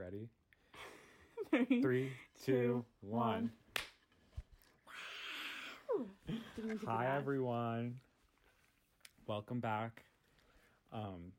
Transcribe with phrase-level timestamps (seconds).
[0.00, 0.30] Ready?
[1.50, 2.10] Three, Three,
[2.42, 3.50] two, one.
[6.26, 7.96] Didn't mean to do Hi everyone.
[9.26, 10.04] Welcome back.
[10.90, 11.32] Um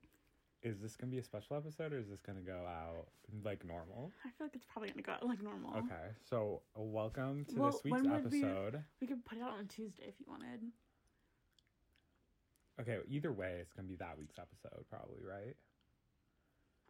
[0.62, 3.08] is this gonna be a special episode or is this gonna go out
[3.44, 4.12] like normal?
[4.24, 5.72] I feel like it's probably gonna go out like normal.
[5.78, 8.84] Okay, so welcome to Well, this week's would we- episode.
[9.02, 10.62] We could put it out on Tuesday if you wanted.
[12.80, 15.56] Okay, either way, it's gonna be that week's episode, probably, right?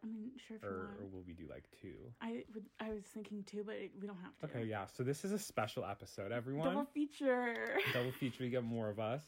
[0.04, 0.90] I mean, sure if you Or, want.
[1.00, 1.94] or will we do like two?
[2.20, 2.64] I would.
[2.80, 4.46] I was thinking two, but it, we don't have to.
[4.46, 4.86] Okay, yeah.
[4.86, 6.68] So this is a special episode, everyone.
[6.68, 7.78] Double feature.
[7.94, 8.42] double feature.
[8.44, 9.22] We get more of us.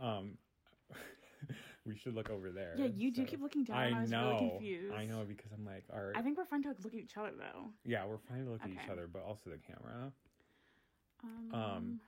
[0.00, 0.38] Um,
[1.86, 2.74] we should look over there.
[2.78, 4.38] Yeah, you do keep looking down, I I was really know.
[4.50, 4.94] confused.
[4.94, 6.16] I know because I'm like, all right.
[6.16, 7.66] I think we're fine to look at each other though.
[7.84, 10.12] yeah, we're fine to look at each other, but also the camera.
[11.22, 12.00] Um, Um,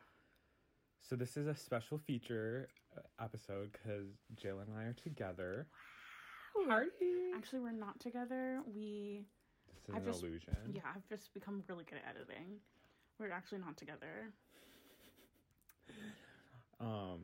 [1.00, 5.66] So this is a special feature uh, episode because Jill and I are together.
[6.66, 7.32] Party.
[7.36, 8.60] actually, we're not together.
[8.74, 9.24] We
[9.86, 10.56] This is I've an just- illusion.
[10.74, 12.60] yeah, I've just become really good at editing.
[13.18, 14.32] We're actually not together.
[16.80, 17.20] Um.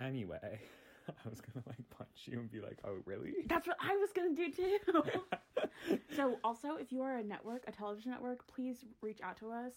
[0.00, 0.60] Anyway,
[1.08, 4.10] I was gonna like punch you and be like, "Oh, really?" That's what I was
[4.12, 4.78] gonna do too.
[6.16, 9.72] so, also, if you are a network, a television network, please reach out to us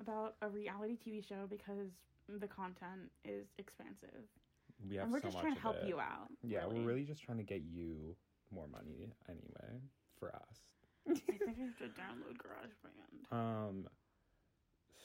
[0.00, 1.90] about a reality TV show because
[2.28, 4.24] the content is expansive,
[4.88, 5.88] We have and we're so just much trying to help it.
[5.88, 6.28] you out.
[6.42, 8.16] Yeah, we're really just trying to get you
[8.50, 9.80] more money anyway
[10.18, 10.58] for us.
[11.10, 13.36] I think I have to download GarageBand.
[13.36, 13.88] Um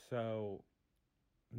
[0.10, 0.64] so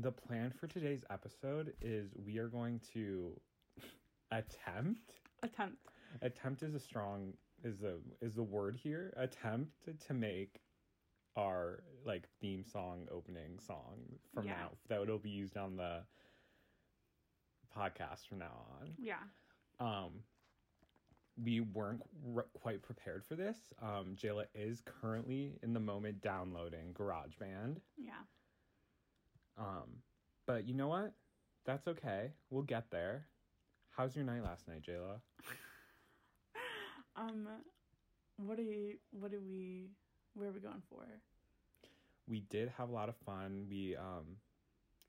[0.01, 3.39] the plan for today's episode is we are going to
[4.33, 5.13] attempt
[5.43, 5.79] Attempt.
[6.23, 9.73] attempt is a strong is the is the word here attempt
[10.07, 10.61] to make
[11.37, 13.97] our like theme song opening song
[14.33, 14.53] from Yeah.
[14.53, 16.01] now that it'll be used on the
[17.77, 19.23] podcast from now on Yeah.
[19.81, 20.23] um
[21.43, 22.03] we weren't
[22.37, 28.13] r- quite prepared for this um jayla is currently in the moment downloading garageband Yeah.
[29.59, 30.03] um
[30.47, 31.13] but you know what
[31.65, 33.27] that's okay we'll get there
[33.97, 35.21] how's your night last night jayla
[37.17, 37.47] Um,
[38.39, 38.95] what are you?
[39.13, 39.91] What are we?
[40.35, 41.05] Where are we going for?
[42.27, 44.25] we did have a lot of fun we um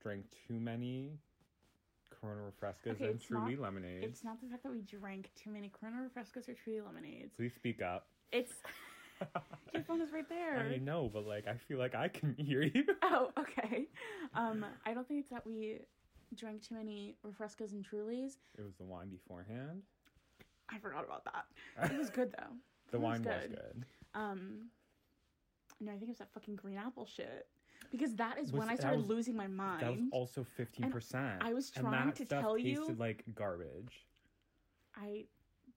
[0.02, 1.18] drank too many
[2.20, 5.50] corona refrescas Okay, and truly not- lemonades It's not the fact that we drank too
[5.50, 7.34] many Corona Refrescos or Truly Lemonades.
[7.36, 8.52] please speak up It's
[9.72, 10.58] your phone is right there.
[10.72, 13.86] i know but like i feel like i can hear you Oh, okay.
[14.34, 15.78] Um, I don't think it's that we
[16.34, 18.32] drank too many Refrescos and Trulies.
[18.58, 19.82] it was the wine beforehand
[20.68, 21.92] I forgot about that.
[21.92, 22.52] It was good though.
[22.90, 23.84] the It wine was good
[24.14, 24.66] Um,
[25.80, 27.46] no, I think it was that fucking green apple shit.
[27.90, 29.82] Because that is Was- when I started was- losing my mind.
[29.82, 31.42] That was also fifteen percent.
[31.42, 34.04] I was trying to tell you- it tasted like garbage.
[34.94, 35.26] I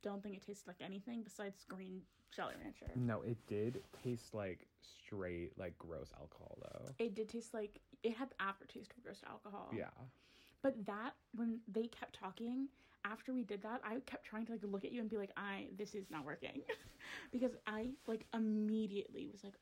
[0.01, 2.01] don't think it tasted like anything besides green
[2.31, 2.91] Jolly Rancher.
[2.95, 6.93] No, it did taste like straight like gross alcohol though.
[6.99, 9.71] It did taste like it had the aftertaste of gross alcohol.
[9.75, 9.89] Yeah,
[10.61, 12.69] But that when they kept talking
[13.05, 15.31] after we did that, I kept trying to like look at you and be like,
[15.37, 16.61] "I this is not working,"
[17.31, 19.55] because I like immediately was like,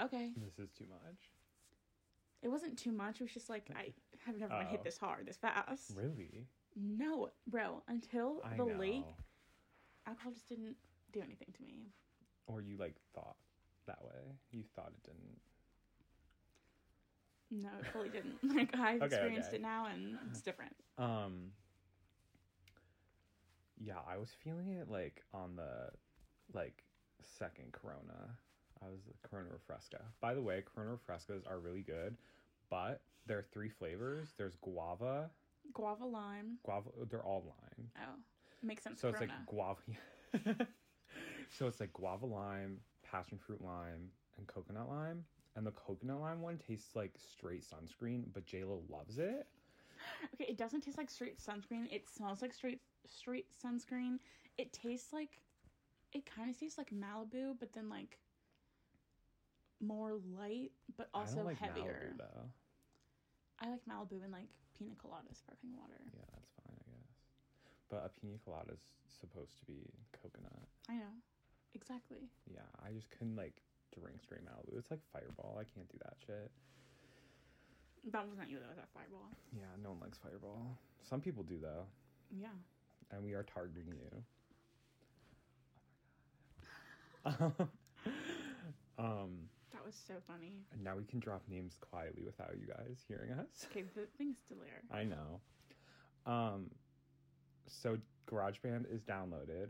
[0.00, 1.30] "Okay." this is too much.
[2.42, 3.20] It wasn't too much.
[3.20, 3.92] It was just like I
[4.24, 4.84] have never been hit Oh.
[4.84, 5.92] this hard, this fast.
[5.96, 6.46] Really?
[6.76, 7.82] No, bro.
[7.88, 8.78] Until I the know.
[8.78, 9.04] lake,
[10.06, 10.76] alcohol just didn't
[11.12, 11.88] do anything to me.
[12.46, 13.36] Or you like thought
[13.86, 14.36] that way?
[14.52, 15.40] You thought it didn't.
[17.50, 18.38] No, it fully didn't.
[18.56, 19.56] Like I've Okay, experienced okay.
[19.56, 20.74] it now, and it's different.
[20.98, 21.52] Um.
[23.78, 25.90] Yeah, I was feeling it like on the,
[26.54, 26.82] like
[27.38, 28.36] second Corona.
[28.82, 30.00] I was the Corona Refresca.
[30.20, 32.16] By the way, Corona Refrescas are really good,
[32.70, 34.34] but there are three flavors.
[34.36, 35.30] There's guava,
[35.72, 36.58] Guava lime.
[36.64, 36.90] guava.
[37.10, 37.88] They're all lime.
[37.98, 38.14] Oh,
[38.62, 39.00] makes sense.
[39.00, 39.32] So it's Corona.
[39.32, 39.80] like guava.
[41.58, 45.24] so it's like guava lime, passion fruit lime, and coconut lime.
[45.56, 49.46] And the coconut lime one tastes like straight sunscreen, but JLo loves it.
[50.34, 51.90] Okay, it doesn't taste like straight sunscreen.
[51.90, 54.18] It smells like straight straight sunscreen.
[54.58, 55.40] It tastes like
[56.12, 58.18] it kind of tastes like Malibu, but then like
[59.80, 62.12] more light, but I also don't like heavier.
[62.14, 62.44] Malibu though.
[63.60, 66.00] I like Malibu and like pina colada sparkling water.
[66.12, 67.12] Yeah, that's fine, I guess.
[67.88, 68.80] But a pina colada is
[69.20, 69.84] supposed to be
[70.22, 70.68] coconut.
[70.88, 71.14] I know,
[71.74, 72.28] exactly.
[72.52, 73.62] Yeah, I just couldn't like
[73.98, 74.78] drink straight Malibu.
[74.78, 75.56] It's like Fireball.
[75.60, 76.50] I can't do that shit.
[78.12, 78.58] That wasn't you.
[78.60, 79.30] That was that fireball.
[79.52, 80.78] Yeah, no one likes Fireball.
[81.02, 81.86] Some people do though,
[82.30, 82.54] Yeah.
[83.10, 84.22] and we are targeting you.
[88.98, 89.55] um, That
[89.86, 90.52] was so funny.
[90.72, 93.66] and now we can drop names quietly without you guys hearing us.
[93.70, 94.82] Okay, the thing's there.
[94.90, 95.40] I know.
[96.26, 96.70] Um,
[97.66, 97.96] so
[98.30, 99.68] GarageBand is downloaded.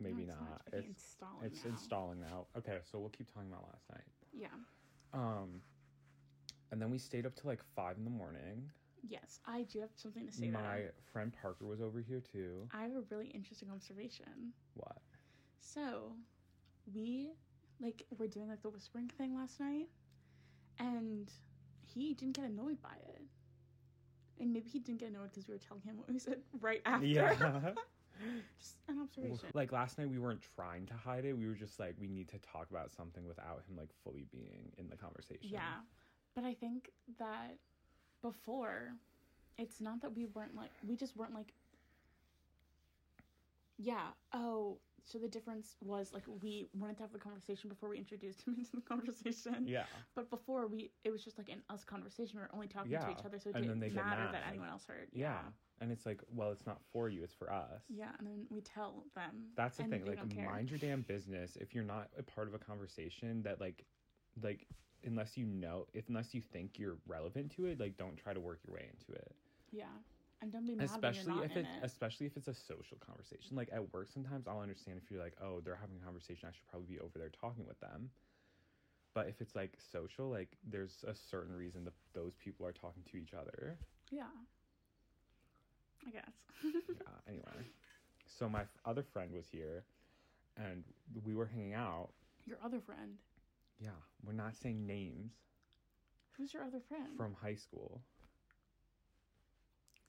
[0.00, 0.62] maybe No, it's not.
[0.72, 1.44] It's, It's installing.
[1.46, 1.70] it's now.
[1.70, 2.46] installing now.
[2.56, 4.04] Okay, so we'll keep talking about last night.
[4.32, 4.48] Yeah.
[5.12, 5.60] Um,
[6.72, 8.70] and then we stayed up till like five in the morning.
[9.06, 10.48] Yes, I do have something to say.
[10.48, 12.66] My friend Parker was over here too.
[12.72, 14.52] I have a really interesting observation.
[14.74, 14.96] What?
[15.60, 16.12] So,
[16.94, 17.32] we
[17.84, 19.88] like were doing like the whispering thing last night,
[20.78, 21.30] and
[21.82, 23.22] he didn't get annoyed by it.
[24.40, 26.80] And maybe he didn't get annoyed because we were telling him what we said right
[26.86, 27.06] after.
[27.06, 27.34] Yeah.
[28.60, 29.48] Just an observation.
[29.54, 31.32] like last night we weren't trying to hide it.
[31.32, 34.72] We were just like we need to talk about something without him like fully being
[34.78, 35.50] in the conversation.
[35.50, 35.82] Yeah.
[36.34, 37.56] But I think that
[38.22, 38.94] before,
[39.58, 41.52] it's not that we weren't like, we just weren't like,
[43.78, 47.98] yeah, oh, so the difference was like we wanted to have the conversation before we
[47.98, 49.64] introduced him into the conversation.
[49.66, 49.84] Yeah.
[50.14, 52.38] But before we, it was just like an us conversation.
[52.38, 54.28] We were only talking to each other, so it and didn't then they get matter
[54.32, 55.08] that anyone else heard.
[55.12, 55.38] Yeah.
[55.80, 57.82] And it's like, well, it's not for you, it's for us.
[57.88, 59.48] Yeah, and then we tell them.
[59.56, 60.04] That's the thing.
[60.06, 61.56] Like mind your damn business.
[61.60, 63.84] If you're not a part of a conversation that like
[64.42, 64.66] like
[65.04, 68.40] unless you know if unless you think you're relevant to it, like don't try to
[68.40, 69.34] work your way into it.
[69.72, 69.84] Yeah,
[70.44, 71.66] and don't be mad especially if it, it.
[71.82, 75.34] especially if it's a social conversation like at work sometimes i'll understand if you're like
[75.42, 78.10] oh they're having a conversation i should probably be over there talking with them
[79.14, 83.02] but if it's like social like there's a certain reason that those people are talking
[83.10, 83.76] to each other
[84.10, 84.24] Yeah.
[86.06, 86.34] I guess.
[86.62, 87.64] yeah anyway
[88.26, 89.84] so my f- other friend was here
[90.56, 90.84] and
[91.24, 92.10] we were hanging out
[92.46, 93.16] Your other friend.
[93.80, 93.90] yeah
[94.26, 95.32] we're not saying names
[96.36, 97.16] Who's your other friend?
[97.16, 98.00] from high school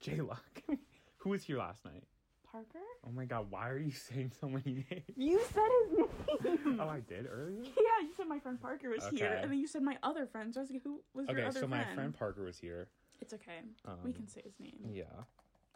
[0.00, 0.62] j-luck
[1.18, 2.04] who was here last night
[2.50, 2.78] Parker?
[3.06, 6.78] oh my god why are you saying so many names You said his name.
[6.80, 9.66] oh i did earlier Yeah, you said my friend Parker was here, and then you
[9.66, 10.52] said my other friend.
[10.54, 11.86] So I was like, who was your Okay, other so friend?
[11.88, 12.88] my friend Parker was here.
[13.20, 13.60] It's okay.
[13.86, 14.74] Um, we can say his name.
[14.92, 15.04] Yeah,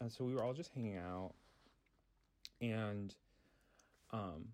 [0.00, 1.32] and so we were all just hanging out,
[2.60, 3.14] and
[4.12, 4.48] um,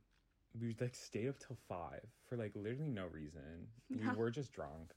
[0.61, 3.67] we like stayed up till five for like literally no reason.
[3.91, 4.93] We were just drunk.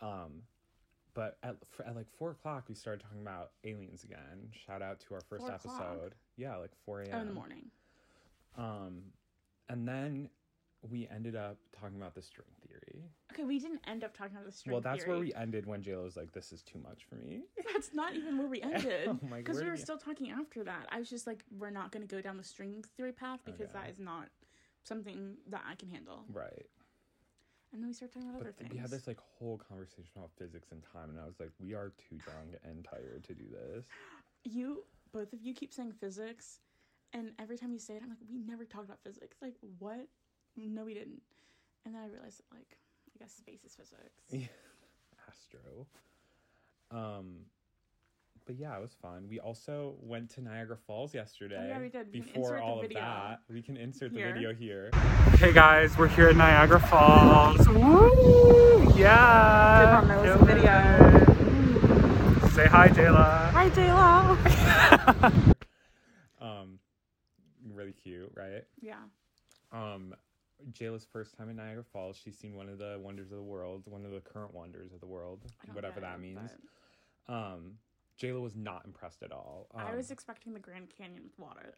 [0.00, 0.42] Um,
[1.16, 4.50] but at for, at like four o'clock, we started talking about aliens again.
[4.66, 5.80] Shout out to our first 4 o'clock?
[5.80, 6.14] episode.
[6.36, 7.10] Yeah, like four a.m.
[7.14, 7.70] Oh, in the morning.
[8.56, 9.02] Um,
[9.68, 10.28] and then
[10.88, 13.06] we ended up talking about the string theory.
[13.32, 15.82] Okay, we didn't end up talking about the string well, that's where we ended when
[15.82, 17.42] JLo was like, "This is too much for me."
[17.72, 19.08] That's not even where we ended.
[19.08, 20.86] I'm like, Because we were still talking after that.
[20.90, 23.70] I was just like, we're not going to go down the string theory path because
[23.70, 23.80] Okay.
[23.80, 24.28] that is not
[24.84, 26.24] something that I can handle.
[26.32, 26.66] Right.
[27.76, 28.72] And then we started talking about But other things.
[28.72, 31.74] we had this like whole conversation about physics and time, and I was like, we
[31.74, 33.84] are too young and tired to do this.
[34.44, 36.60] you, both of you keep saying physics,
[37.12, 39.36] and every time you say it, I'm like, we never talked about physics.
[39.42, 40.08] Like, what?
[40.56, 41.20] No, we didn't.
[41.84, 42.78] And then I realized that, like,
[43.14, 44.24] I guess space is physics.
[44.30, 44.46] Yeah.
[45.28, 45.86] Astro.
[46.90, 47.44] Um,
[48.46, 49.26] but yeah, it was fun.
[49.28, 51.58] We also went to Niagara Falls yesterday.
[51.60, 52.06] Oh, yeah, we did.
[52.12, 54.90] We Before all of that, we can insert the video here.
[55.38, 57.68] Hey guys, we're here at Niagara Falls.
[57.68, 58.92] Woo!
[58.96, 60.04] Yeah.
[60.06, 60.72] Know it was video.
[62.50, 63.50] Say hi, Jayla.
[63.50, 64.38] Hi, J-Lo!
[66.40, 66.78] um,
[67.74, 68.64] really cute, right?
[68.80, 68.94] yeah.
[69.72, 70.14] um
[70.72, 72.16] Jayla's first time in Niagara Falls.
[72.16, 75.00] She's seen one of the wonders of the world, one of the current wonders of
[75.00, 75.40] the world,
[75.74, 76.50] whatever know, that means.
[77.26, 77.72] but Um,
[78.20, 79.68] Jayla was not impressed at all.
[79.74, 81.74] Um, I was expecting the Grand Canyon with water.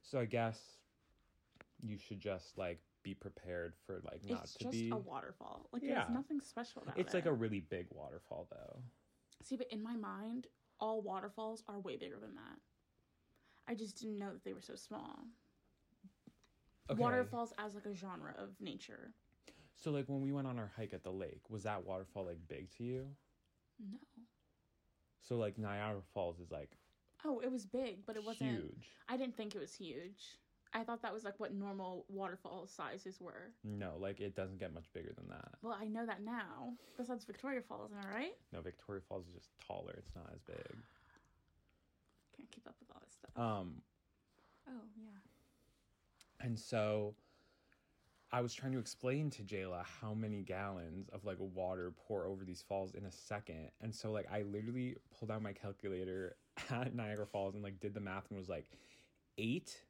[0.00, 0.58] so I guess
[1.82, 4.90] you should just like be prepared for like not it's to just be.
[4.90, 5.68] a waterfall.
[5.72, 5.94] Like, Yeah.
[6.04, 7.00] there's nothing special about it.
[7.00, 8.80] It's like a really big waterfall, though.
[9.42, 10.46] See, but in my mind,
[10.78, 12.58] all waterfalls are way bigger than that.
[13.68, 15.18] I just didn't know that they were so small.
[16.90, 17.00] Okay.
[17.00, 19.12] Waterfalls as like a genre of nature.
[19.76, 22.38] So like when we went on our hike at the lake, was that waterfall like
[22.48, 23.06] big to you?
[23.80, 23.98] No.
[25.22, 26.70] So like Niagara Falls is like
[27.24, 28.50] Oh, it was big, but it wasn't.
[28.50, 28.88] huge.
[29.08, 30.38] I didn't think it was huge.
[30.74, 33.52] I thought that was like what normal waterfall sizes were.
[33.62, 35.50] No, like it doesn't get much bigger than that.
[35.62, 36.72] Well, I know that now.
[36.96, 38.32] Besides Victoria Falls, am I right?
[38.52, 39.94] No, Victoria Falls is just taller.
[39.98, 40.76] It's not as big.
[42.36, 43.30] Can't keep up with all this stuff.
[43.36, 43.74] Um,
[44.68, 46.46] oh yeah.
[46.46, 47.14] and so
[48.32, 52.44] I was trying to explain to Jayla how many gallons of like water pour over
[52.44, 53.70] these falls in a second.
[53.82, 56.36] And so like I literally pulled out my calculator
[56.70, 58.66] at Niagara Falls and like did the math and was like
[59.36, 59.82] eight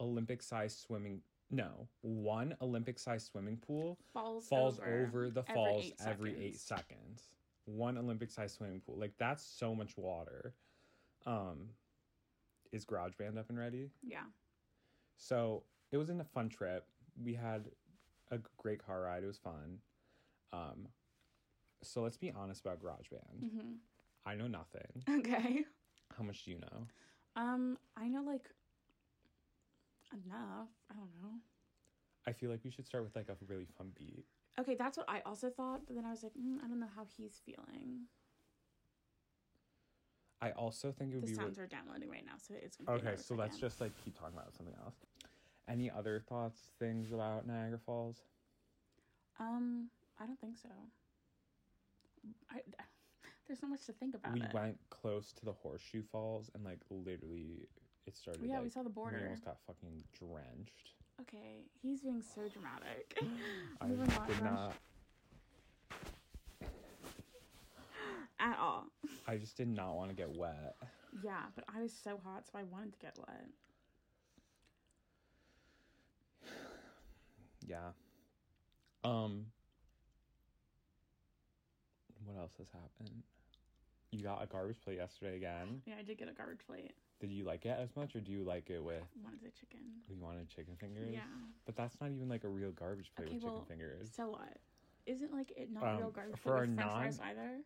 [0.00, 5.54] Olympic sized swimming no, one Olympic sized swimming pool Falls falls over, over, the every
[5.54, 6.88] falls eight every eight seconds.
[6.88, 7.22] seconds.
[7.66, 8.96] One Olympic sized swimming pool.
[8.98, 10.54] Like that's so much water.
[11.26, 11.68] Um
[12.72, 13.90] is GarageBand up and ready?
[14.02, 14.24] Yeah.
[15.18, 16.86] So it was in a fun trip.
[17.22, 17.64] We had
[18.30, 19.22] a great car ride.
[19.22, 19.78] It was fun.
[20.52, 20.88] Um,
[21.82, 23.40] so let's be honest about GarageBand.
[23.50, 23.72] hmm
[24.24, 25.04] I know nothing.
[25.08, 25.64] Okay.
[26.16, 26.86] How much do you know?
[27.36, 28.48] Um, I know like
[30.12, 30.68] enough.
[30.90, 31.38] I don't know.
[32.26, 34.24] I feel like we should start with like a really fun beat.
[34.58, 36.88] Okay, that's what I also thought, but then I was like, mm, I don't know
[36.96, 38.06] how he's feeling.
[40.40, 42.78] I also think it would The be re- sounds are downloading right now, so it's
[42.88, 43.14] okay.
[43.16, 44.94] So let's just like keep talking about something else.
[45.68, 48.22] Any other thoughts, things about Niagara Falls?
[49.40, 49.88] Um,
[50.20, 50.68] I don't think so.
[52.50, 52.60] I,
[53.46, 54.32] there's so much to think about.
[54.34, 54.54] we it.
[54.54, 57.66] went close to the Horseshoe Falls and like literally
[58.06, 58.42] it started.
[58.48, 59.16] Yeah, we saw the border.
[59.18, 60.92] We almost got fucking drenched.
[61.20, 63.18] Okay, he's being so dramatic.
[63.80, 64.74] I We not did not.
[68.38, 68.86] at all.
[69.26, 70.76] I just did not want to get wet.
[71.24, 73.46] Yeah, but I was so hot, so I wanted to get wet.
[77.66, 77.90] Yeah.
[79.04, 79.46] Um.
[82.24, 83.22] What else has happened?
[84.10, 85.82] You got a garbage plate yesterday again.
[85.86, 86.92] Yeah, I did get a garbage plate.
[87.20, 89.02] Did you like it as much, or do you like it with?
[89.24, 89.80] Wanted the chicken.
[90.08, 91.12] You wanted chicken fingers.
[91.14, 91.22] Yeah.
[91.64, 94.10] But that's not even like a real garbage plate Okay, with chicken well, fingers.
[94.14, 94.58] So what?
[95.06, 97.60] Isn't like it not Um, real garbage for plate our with French non- fries either?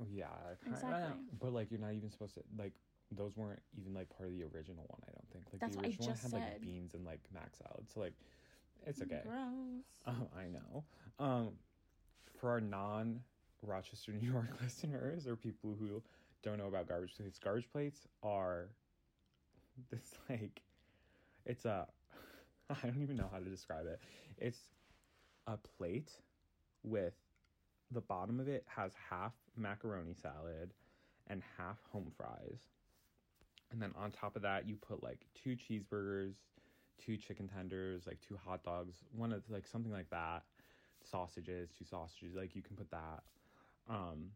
[0.00, 0.28] Oh, Yeah,
[0.62, 1.24] kinda, Exactly.
[1.40, 2.72] But like, you're not even supposed to like.
[3.12, 5.00] Those weren't even like part of the original one.
[5.08, 5.44] I don't think.
[5.52, 7.90] Like That's the what I original one just had like beans and like mac salad.
[7.92, 8.14] So like,
[8.86, 9.20] it's okay.
[9.24, 9.84] Gross.
[10.06, 10.84] Um, I know.
[11.18, 11.50] Um,
[12.38, 13.20] for our non
[13.62, 16.02] Rochester, New York listeners or people who
[16.42, 18.68] don't know about garbage plates, garbage plates are
[19.90, 20.62] this like
[21.46, 21.86] it's a
[22.70, 24.00] I don't even know how to describe it.
[24.38, 24.58] It's
[25.46, 26.12] a plate
[26.84, 27.14] with
[27.90, 30.72] the bottom of it has half macaroni salad
[31.26, 32.60] and half home fries.
[33.72, 36.34] And then on top of that you put like two cheeseburgers,
[37.04, 40.42] two chicken tenders, like two hot dogs, one of like something like that,
[41.02, 43.22] sausages, two sausages, like you can put that.
[43.88, 44.30] Um,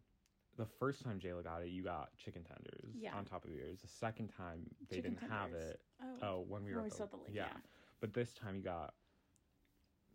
[0.57, 3.15] the first time Jayla got it, you got chicken tenders Yeah.
[3.17, 3.81] on top of yours.
[3.83, 5.81] The second time they Chicken didn't have it.
[6.03, 7.31] Oh, Oh, when we were when at saw the lake.
[7.33, 7.47] yeah.
[7.53, 7.57] Yeah.
[8.01, 8.95] But this time you got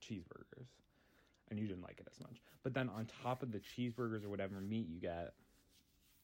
[0.02, 0.68] cheeseburgers,
[1.50, 2.42] and you didn't like it as much.
[2.64, 5.34] But then on top of the cheeseburgers or whatever meat you get,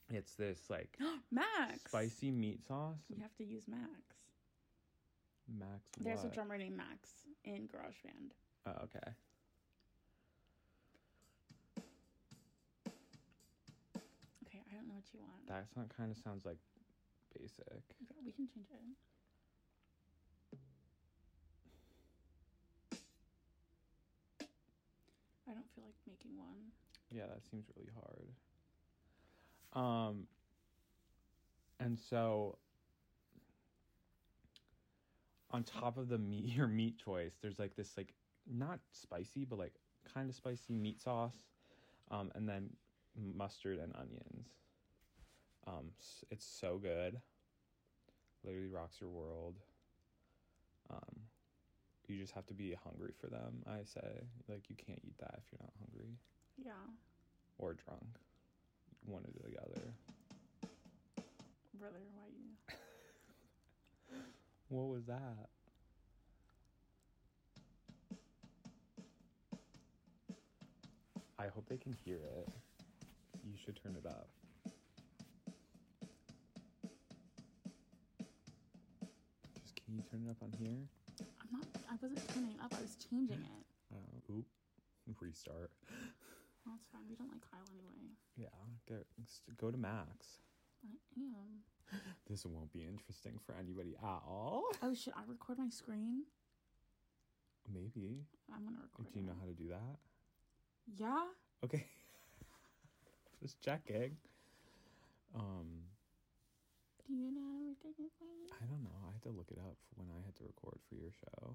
[0.10, 0.98] it's this like
[1.32, 1.84] Max.
[1.88, 3.00] spicy meat sauce.
[3.10, 4.15] You have to use Max.
[5.48, 5.82] Max.
[6.00, 7.10] There's a drummer named Max
[7.44, 8.34] in GarageBand.
[8.68, 9.14] Oh, okay.
[14.48, 15.48] Okay, I don't know what you want.
[15.48, 16.58] That sound kind of sounds like
[17.38, 17.84] basic.
[18.02, 18.82] Yeah, we can change it.
[25.48, 26.72] I don't feel like making one.
[27.12, 28.30] Yeah, that seems really hard.
[29.74, 30.28] Um
[31.80, 32.58] and so
[35.56, 38.14] on top of the meat your meat choice, there's like this like
[38.48, 39.74] not spicy but like
[40.14, 41.48] kind of spicy meat sauce.
[42.12, 42.70] Um and then
[43.36, 44.48] mustard and onions.
[45.66, 45.92] Um
[46.30, 47.22] it's so good.
[48.44, 49.56] Literally rocks your world.
[50.90, 51.22] Um
[52.08, 54.28] you just have to be hungry for them, I say.
[54.48, 56.12] Like you can't eat that if you're not hungry
[56.64, 56.72] Yeah,
[57.58, 58.20] or drunk.
[59.06, 59.94] One or the other.
[61.80, 62.45] brother, why you?
[64.70, 65.50] What was that?
[71.38, 72.50] I hope they can hear it.
[73.46, 74.28] You should turn it up.
[79.62, 80.88] Just can you turn it up on here?
[81.20, 81.66] I'm not.
[81.90, 82.74] I wasn't turning it up.
[82.76, 83.66] I was changing it.
[83.94, 84.46] Oh, oop.
[85.22, 85.70] Restart.
[86.66, 87.04] That's fine.
[87.08, 88.10] We don't like Kyle anyway.
[88.36, 88.48] Yeah,
[88.90, 88.96] go,
[89.58, 90.40] go to max.
[91.18, 91.62] I am.
[92.30, 94.64] This won't be interesting for anybody at all.
[94.82, 96.24] Oh, should I record my screen?
[97.72, 98.26] Maybe.
[98.52, 99.14] I'm gonna record.
[99.14, 99.30] Do you it.
[99.30, 99.98] know how to do that?
[100.98, 101.26] Yeah.
[101.64, 101.86] Okay.
[103.42, 104.18] Just checking.
[105.36, 105.86] Um,
[107.08, 108.50] Do you know how to record my screen?
[108.58, 108.98] I don't know.
[109.08, 111.54] I had to look it up for when I had to record for your show.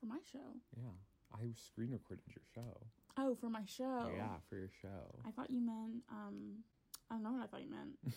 [0.00, 0.50] For my show.
[0.76, 0.98] Yeah.
[1.32, 2.74] I screen recorded your show.
[3.16, 4.10] Oh, for my show.
[4.16, 5.22] Yeah, for your show.
[5.26, 6.02] I thought you meant.
[6.10, 6.64] Um,
[7.10, 7.94] I don't know what I thought you meant.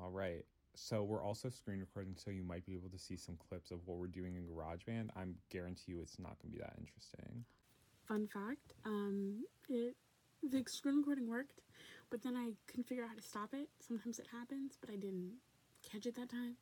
[0.00, 0.44] All right.
[0.74, 3.80] So we're also screen recording, so you might be able to see some clips of
[3.84, 5.10] what we're doing in GarageBand.
[5.14, 7.44] I'm guarantee you it's not going to be that interesting.
[8.08, 9.96] Fun fact: um, it
[10.42, 11.60] the screen recording worked,
[12.10, 13.68] but then I couldn't figure out how to stop it.
[13.86, 15.34] Sometimes it happens, but I didn't
[15.88, 16.56] catch it that time.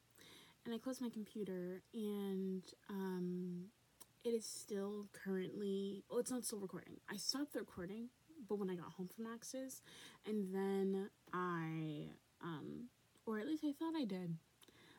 [0.66, 3.64] And I closed my computer, and um,
[4.24, 6.04] it is still currently.
[6.10, 6.96] Well, it's not still recording.
[7.08, 8.08] I stopped the recording,
[8.48, 9.82] but when I got home from Max's,
[10.26, 12.10] and then I,
[12.42, 12.88] um,
[13.30, 14.36] or at least I thought I did.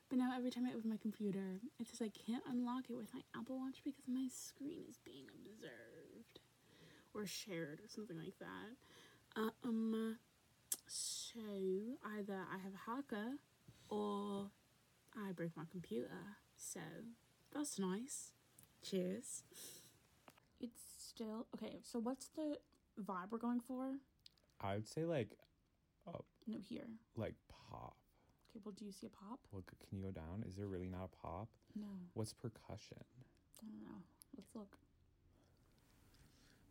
[0.09, 3.13] But now every time I open my computer, it says I can't unlock it with
[3.13, 6.39] my Apple Watch because my screen is being observed
[7.13, 9.41] or shared or something like that.
[9.63, 10.17] Um,
[10.87, 11.39] so
[12.17, 13.35] either I have a hacker
[13.89, 14.47] or
[15.17, 16.09] I broke my computer.
[16.57, 16.79] So
[17.53, 18.31] That's nice.
[18.81, 19.43] Cheers.
[20.59, 21.79] It's still okay.
[21.83, 22.57] So what's the
[23.01, 23.95] vibe we're going for?
[24.59, 25.29] I would say like
[26.47, 26.87] No, here.
[27.15, 27.35] like
[27.69, 27.95] pop.
[28.51, 28.61] Okay.
[28.65, 29.39] Well, do you see a pop?
[29.53, 30.43] Look, can you go down?
[30.47, 31.47] Is there really not a pop?
[31.75, 31.87] No.
[32.13, 32.97] What's percussion?
[32.99, 34.01] I don't know.
[34.35, 34.75] Let's look.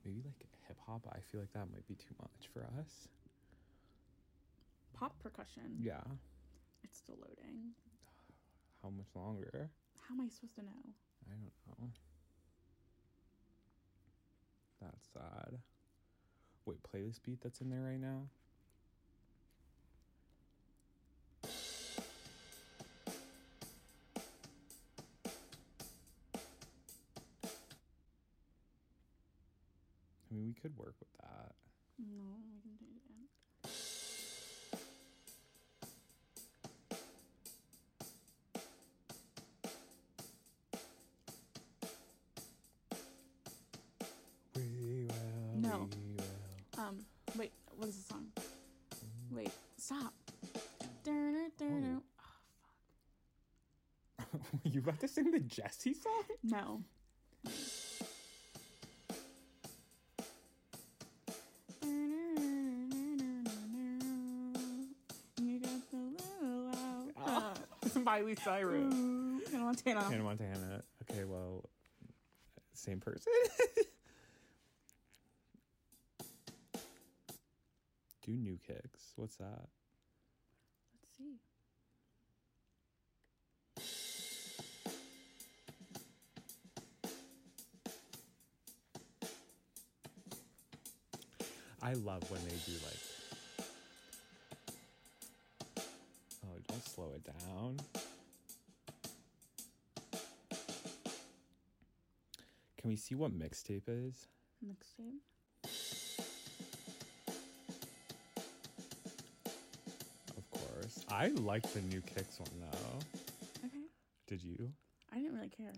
[0.05, 1.07] Maybe like hip hop.
[1.13, 3.09] I feel like that might be too much for us.
[4.95, 5.79] Pop percussion.
[5.81, 6.03] Yeah.
[6.85, 7.73] It's still loading.
[8.83, 9.71] How much longer?
[10.09, 10.83] How am I supposed to know?
[11.29, 11.91] I don't know.
[14.81, 15.59] That's sad.
[16.65, 18.29] Wait, playlist beat that's in there right now?
[30.61, 31.55] Could work with that.
[31.99, 33.21] No, we can.
[44.57, 45.15] We will.
[45.57, 45.89] No.
[45.91, 46.85] We will.
[46.85, 46.97] Um.
[47.37, 47.53] Wait.
[47.77, 48.27] What is the song?
[49.31, 49.51] Wait.
[49.79, 50.13] Stop.
[51.05, 52.01] Durner, durner.
[54.21, 54.25] Oh.
[54.65, 56.25] you about to sing the Jesse song?
[56.43, 56.83] No.
[68.45, 68.95] Cyrus.
[68.95, 70.03] Ooh, Hannah Montana.
[70.03, 70.83] Hannah Montana.
[71.03, 71.69] Okay, well,
[72.75, 73.33] same person.
[78.25, 79.13] Do new kicks.
[79.17, 79.69] What's that?
[81.03, 81.39] Let's see.
[91.83, 92.99] I love when they do like.
[96.45, 97.81] Oh, don't slow it down.
[102.81, 104.27] Can we see what mixtape is?
[104.67, 105.21] Mixtape.
[110.35, 111.05] Of course.
[111.11, 112.99] I like the new kicks one though.
[113.67, 113.85] Okay.
[114.27, 114.71] Did you?
[115.13, 115.73] I didn't really care.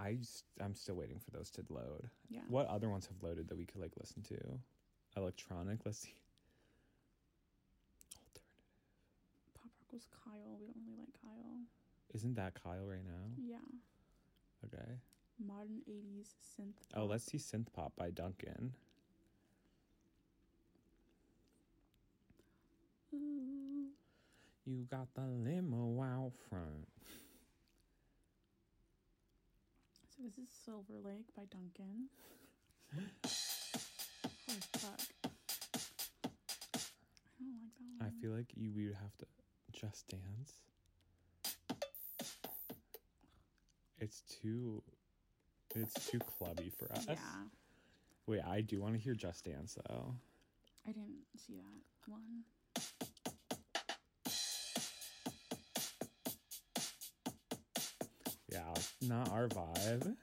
[0.00, 2.10] I just, I'm still waiting for those to load.
[2.28, 2.40] Yeah.
[2.48, 4.38] What other ones have loaded that we could like listen to?
[5.16, 5.78] Electronic.
[5.84, 6.14] Let's see.
[8.26, 8.42] Alternative.
[9.54, 10.58] Pop Rock was Kyle.
[10.58, 11.60] We don't really like Kyle.
[12.14, 13.30] Isn't that Kyle right now?
[13.36, 13.58] Yeah.
[14.66, 14.98] Okay.
[15.44, 16.72] Modern 80s synth.
[16.94, 18.72] Oh, let's see Synth Pop by Duncan.
[23.14, 23.86] Ooh.
[24.66, 26.88] You got the limo out front.
[30.16, 32.08] So this is Silver Lake by Duncan.
[32.96, 35.00] Holy fuck.
[35.24, 35.28] I
[37.38, 38.08] don't like that one.
[38.08, 39.26] I feel like you we would have to
[39.72, 40.54] just dance.
[44.00, 44.82] It's too
[45.82, 47.06] it's too clubby for us.
[47.08, 47.16] Yeah.
[48.26, 50.14] Wait, I do want to hear Just Dance though.
[50.86, 52.44] I didn't see that one.
[58.50, 58.60] Yeah,
[59.02, 60.16] not our vibe.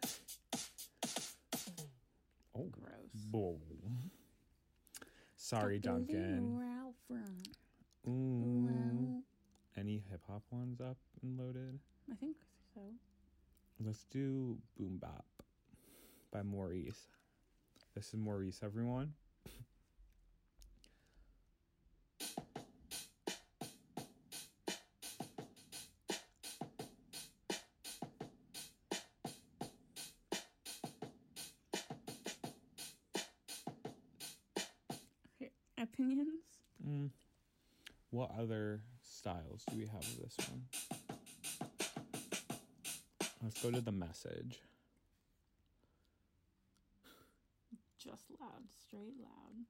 [2.57, 3.25] Oh, Gross.
[3.31, 3.59] boom.
[5.37, 6.57] Sorry, Duncan.
[6.57, 7.47] limo out front.
[8.07, 8.65] Ooh.
[8.65, 9.21] Well,
[9.77, 11.79] Any hip hop ones up and loaded?
[12.11, 12.37] I think
[12.73, 12.81] so.
[13.83, 15.25] Let's do Boom Bap
[16.35, 17.07] by Maurice.
[17.95, 19.13] This is Maurice, everyone.
[35.81, 36.27] Opinions?
[36.85, 37.11] Mm.
[38.09, 40.65] What other styles do we have of this one?
[43.41, 44.59] Let's go to the message.
[48.05, 49.65] Just loud, straight loud.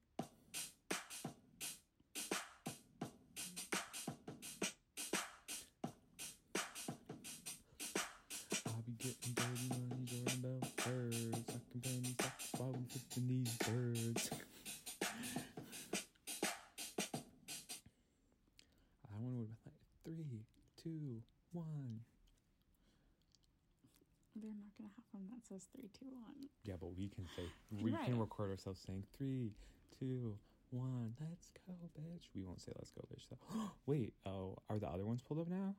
[25.56, 26.50] Says three, two, one.
[26.64, 27.44] Yeah, but we can say
[27.82, 28.06] we right.
[28.06, 29.52] can record ourselves saying three,
[30.00, 30.38] two,
[30.72, 31.14] one.
[31.20, 32.28] Let's go, bitch.
[32.36, 33.26] We won't say let's go, bitch.
[33.30, 33.72] Though.
[33.86, 35.76] Wait, oh, are the other ones pulled up now?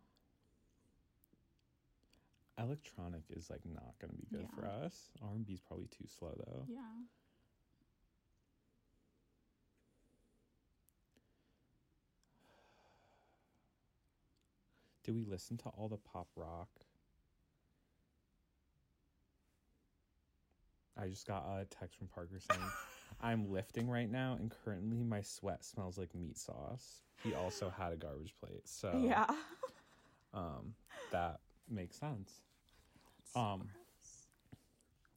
[2.58, 5.10] Electronic is like not gonna be good for us.
[5.22, 6.64] R and B is probably too slow though.
[6.66, 6.80] Yeah.
[15.04, 16.68] Did we listen to all the pop rock?
[21.00, 22.62] I just got a text from Parker saying,
[23.20, 27.02] I'm lifting right now and currently my sweat smells like meat sauce.
[27.22, 28.62] He also had a garbage plate.
[28.66, 29.26] So yeah.
[30.34, 30.74] um
[31.12, 32.32] that makes sense.
[33.32, 34.26] So Um, gross.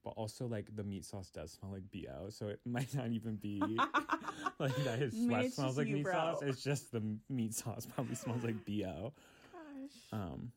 [0.04, 3.36] But also like the meat sauce does smell like BO, so it might not even
[3.36, 3.60] be
[4.60, 6.13] like that his sweat smells like you, meat bro.
[6.13, 6.42] sauce.
[6.42, 9.13] It's just the meat sauce probably smells like BO.
[9.52, 10.20] Gosh.
[10.20, 10.52] Um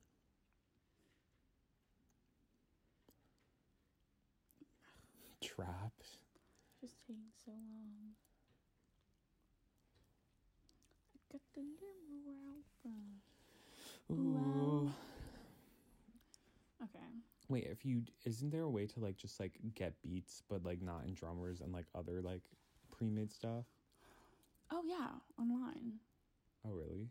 [5.54, 6.18] Trapped.
[6.80, 8.14] Just taking so long.
[11.14, 13.20] I got the limo out front.
[14.10, 14.32] Ooh.
[14.34, 14.92] Wow.
[16.84, 16.98] Okay.
[17.48, 20.80] Wait, if you isn't there a way to like just like get beats but like
[20.80, 22.42] not in drummers and like other like
[22.90, 23.64] pre-made stuff?
[24.70, 25.98] Oh yeah, online.
[26.66, 27.10] Oh really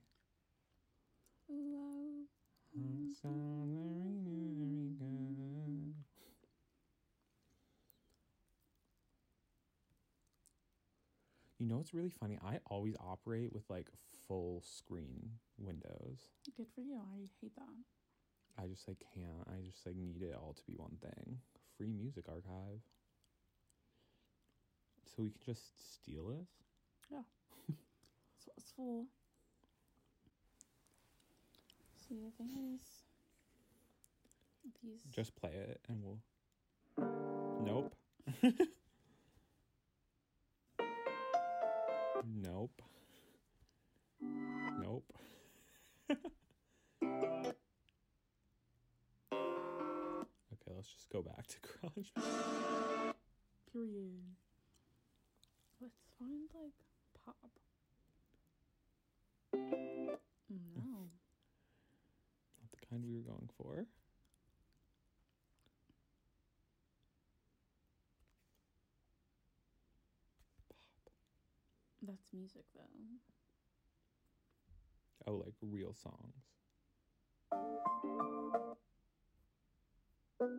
[2.73, 5.93] That sounds very, very good.
[11.61, 12.39] You know what's really funny?
[12.43, 13.87] I always operate with like
[14.27, 16.17] full screen windows.
[16.57, 16.95] Good for you.
[16.95, 18.63] I hate that.
[18.63, 19.47] I just like can't.
[19.47, 21.37] I just like need it all to be one thing.
[21.77, 22.81] Free music archive.
[25.05, 26.49] So we can just steal this?
[27.11, 29.03] That's what it's for.
[32.09, 32.81] See, the thing is,
[34.81, 35.01] these.
[35.15, 36.21] Just play it and we'll.
[37.63, 37.93] Nope.
[50.81, 52.07] let's just go back to garage.
[53.71, 54.23] Period.
[55.79, 56.73] Let's find like
[57.23, 57.51] pop.
[59.53, 61.11] No.
[62.57, 63.85] Not the kind we were going for.
[72.01, 72.81] That's music though.
[75.27, 76.47] Oh, like real songs.
[80.41, 80.49] Wait,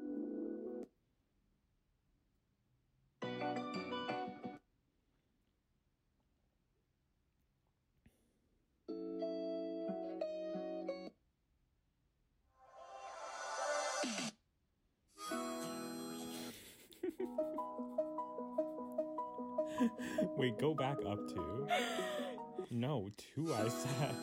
[20.58, 21.66] go back up to.
[22.70, 24.14] No, two I said.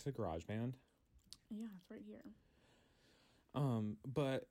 [0.00, 0.74] To GarageBand?
[1.50, 2.22] Yeah, it's right here.
[3.54, 4.46] Um, but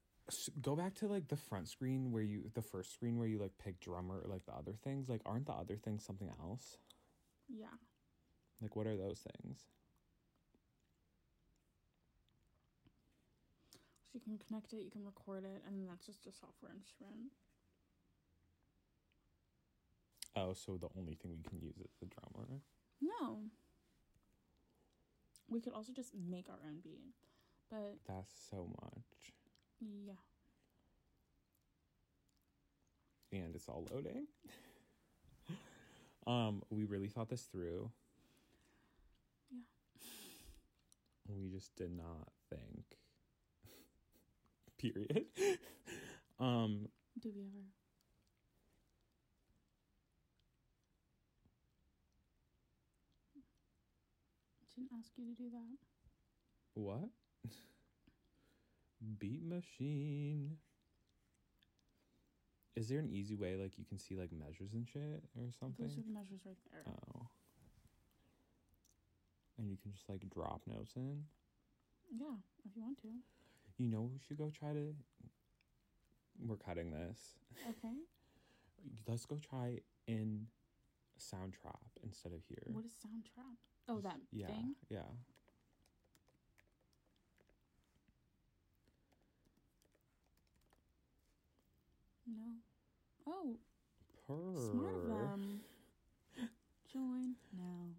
[0.61, 3.53] go back to like the front screen where you, the first screen where you like
[3.63, 5.09] pick drummer or like the other things.
[5.09, 6.77] Like, aren't the other things something else?
[7.47, 7.67] Yeah.
[8.61, 9.59] Like, what are those things?
[14.11, 17.31] So you can connect it, you can record it, and that's just a software instrument.
[20.35, 22.61] Oh, so the only thing we can use is the drummer.
[23.01, 23.39] No.
[25.49, 27.13] We could also just make our own beat.
[27.69, 29.33] But That's so much.
[29.79, 30.13] yeah.
[33.31, 34.25] And it's all loading.
[36.27, 37.91] um, we really thought this through.
[39.51, 39.59] Yeah.
[41.27, 42.97] We just did not think.
[44.79, 45.25] Period.
[46.39, 46.87] um,
[47.19, 47.65] Do we ever?
[54.79, 56.79] Didn't ask you to do that.
[56.81, 57.09] what?
[59.19, 60.55] Beat machine.
[62.77, 65.85] Is there an easy way like you can see like measures and shit or something?
[65.85, 66.81] Those are the measures right there.
[66.87, 67.27] Oh.
[69.57, 71.25] And you can just like drop notes in.
[72.17, 73.09] Yeah, if you want to.
[73.77, 74.95] You know, we should go try to.
[76.47, 77.19] We're cutting this.
[77.67, 77.95] Okay.
[79.09, 80.47] Let's go try in
[81.19, 82.63] Soundtrap instead of here.
[82.67, 83.57] What is Soundtrap?
[83.89, 84.75] Oh, that yeah, thing?
[84.89, 84.99] yeah.
[92.27, 92.53] No.
[93.27, 93.55] Oh,
[94.27, 94.71] Purr.
[94.71, 95.61] smart of them.
[96.93, 97.89] Join now.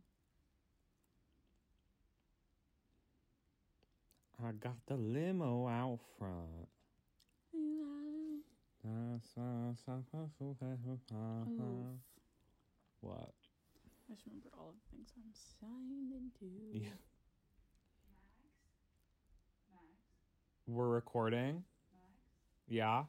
[4.43, 6.69] I got the limo out front.
[7.55, 8.41] Ooh,
[8.83, 12.01] That's why I'm supposed to have a- Oof.
[13.03, 13.35] What?
[14.11, 16.51] I just remembered all of the things I'm signed into.
[16.75, 16.89] Yeah.
[20.67, 21.63] We're recording.
[21.95, 22.11] Max?
[22.67, 23.05] Yeah,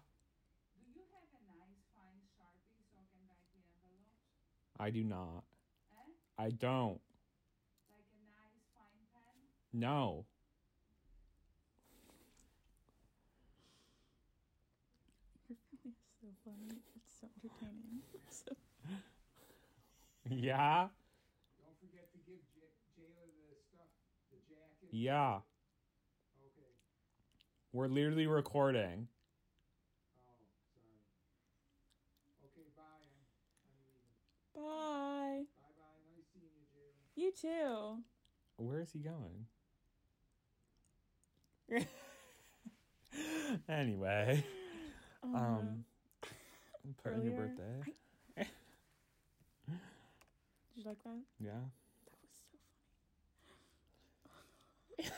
[0.78, 4.14] Do you have a nice fine sharpie so I can write the envelopes?
[4.80, 5.42] I do not.
[5.90, 6.46] Eh?
[6.46, 7.02] I don't.
[7.90, 9.42] Like a nice fine pen?
[9.74, 10.26] No.
[15.50, 16.78] Your family is so funny.
[16.96, 17.81] It's so entertaining.
[20.32, 20.88] So, Yeah.
[21.60, 23.92] Don't forget to give J- Jayla the stuff,
[24.32, 24.90] the jacket.
[24.92, 25.40] Yeah.
[26.40, 26.72] Okay.
[27.74, 29.08] We're literally recording.
[30.28, 30.34] Oh,
[30.74, 31.00] sorry.
[32.46, 32.84] Okay, bye.
[32.84, 33.20] I'm,
[33.68, 34.16] I'm leaving.
[34.56, 35.44] bye.
[35.60, 36.02] Bye bye.
[36.16, 37.04] Nice seeing you, Jayla.
[37.16, 38.04] You too.
[38.58, 39.48] Where is he going?
[43.70, 44.44] anyway,
[45.24, 45.86] Oh, um,
[47.04, 47.86] put in your earlier, birthday.
[47.86, 47.96] Did
[50.86, 51.22] like that?
[51.40, 51.52] Yeah.
[51.52, 52.52] That was so
[55.00, 55.12] funny.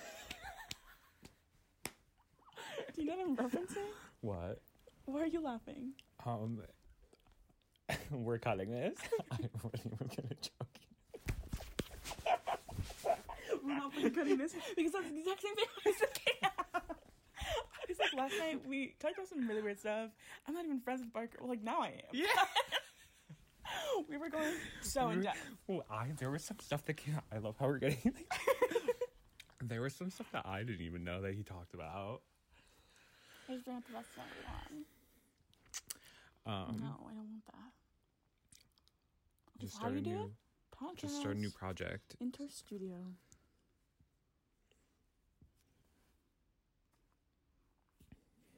[2.96, 3.90] Do you know what I'm referencing?
[4.22, 4.62] What?
[5.06, 5.94] Why are you laughing?
[6.26, 6.60] Um,
[8.12, 8.98] we're cutting this.
[9.32, 10.68] I wasn't even gonna joke.
[13.64, 16.50] We're not fucking cutting this because that's the exact same thing I was thinking.
[16.74, 16.80] I
[18.00, 20.10] like, last night we talked about some really weird stuff.
[20.48, 21.38] I'm not even friends with Parker.
[21.40, 22.14] Well, like now I am.
[22.14, 22.26] Yeah.
[24.10, 25.38] We were going so in depth.
[25.68, 27.20] Well, I there was some stuff that came.
[27.32, 28.00] I love how we're getting.
[28.04, 28.32] Like,
[29.62, 32.22] there was some stuff that I didn't even know that he talked about.
[33.50, 34.86] I just ran the rest of everyone.
[36.46, 37.72] Um, no, I don't want that.
[39.60, 40.32] just How start you a do new.
[40.76, 40.98] Podcast.
[40.98, 42.16] just start a new project.
[42.20, 42.98] Inter studio.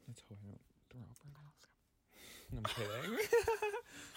[0.08, 2.58] Let's hope I don't throw right now.
[2.58, 3.28] I'm kidding.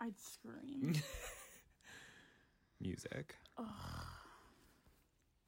[0.00, 0.94] I'd scream.
[2.80, 3.34] Music.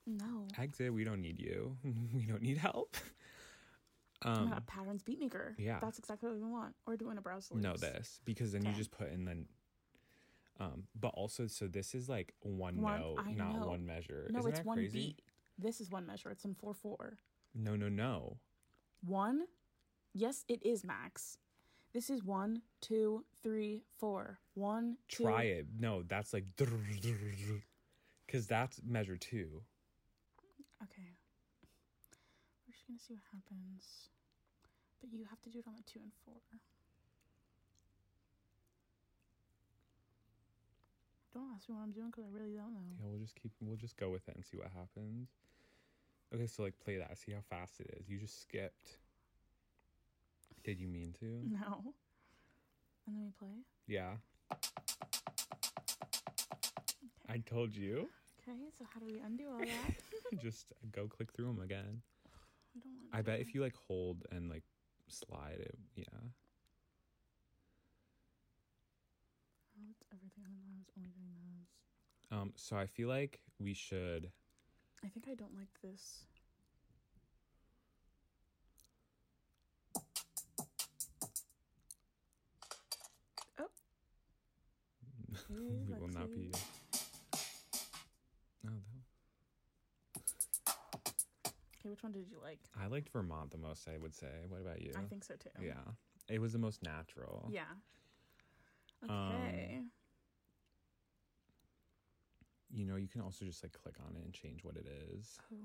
[0.07, 0.47] no.
[0.59, 0.93] Exit.
[0.93, 1.77] We don't need you.
[2.15, 2.97] We don't need help.
[4.23, 5.55] I'm Um, a patterns beat maker.
[5.59, 5.79] yeah.
[5.81, 6.75] That's exactly what we want.
[6.87, 7.55] Or doing a browser.
[7.57, 9.45] no this because then you just put in the.
[10.63, 13.67] Um, but also, so this is like one, One- note, I not know.
[13.69, 14.29] one measure.
[14.31, 14.99] No, Isn't it's one crazy?
[14.99, 15.23] beat.
[15.59, 16.31] This is one measure.
[16.31, 17.17] It's in 4 4.
[17.55, 18.37] No, no, no.
[19.03, 19.47] One?
[20.13, 21.39] Yes, it is max.
[21.93, 24.39] This is one, two, three, four.
[24.55, 25.25] One, two.
[25.25, 25.67] Try it.
[25.79, 26.45] No, that's like.
[28.27, 29.63] Because that's measure two.
[30.83, 31.11] Okay.
[32.67, 34.09] We're just gonna see what happens.
[35.01, 36.37] But you have to do it on the two and four.
[41.35, 42.81] Don't ask me what I'm doing because I really don't know.
[42.99, 43.53] Yeah, we'll just keep.
[43.61, 45.29] We'll just go with it and see what happens.
[46.33, 47.19] Okay, so like play that.
[47.19, 48.09] See how fast it is.
[48.09, 48.99] You just skipped.
[50.65, 51.27] Did you mean to?
[51.51, 51.95] No.
[53.07, 53.65] And then we play.
[53.89, 54.13] Yeah.
[54.53, 54.61] Okay.
[57.29, 58.09] I told you.
[58.43, 59.95] Okay, so how do we undo all that?
[60.43, 62.03] just go click through them again.
[62.75, 64.63] we don't want I bet if you like hold and like
[65.09, 66.05] slide it, yeah.
[69.77, 71.35] Oh, it's everything on those, only doing
[72.31, 72.39] those.
[72.39, 72.53] Um.
[72.55, 74.31] So I feel like we should.
[75.05, 76.27] I think I don't like this.
[85.89, 86.51] we will not be.
[86.53, 86.63] Lexi.
[88.67, 88.71] Oh,
[91.81, 92.59] Okay, which one did you like?
[92.79, 93.89] I liked Vermont the most.
[93.89, 94.45] I would say.
[94.49, 94.93] What about you?
[94.97, 95.49] I think so too.
[95.65, 95.73] Yeah,
[96.29, 97.49] it was the most natural.
[97.51, 97.63] Yeah.
[99.09, 99.81] Um, Okay.
[102.73, 105.39] You know, you can also just like click on it and change what it is.
[105.53, 105.57] Oh.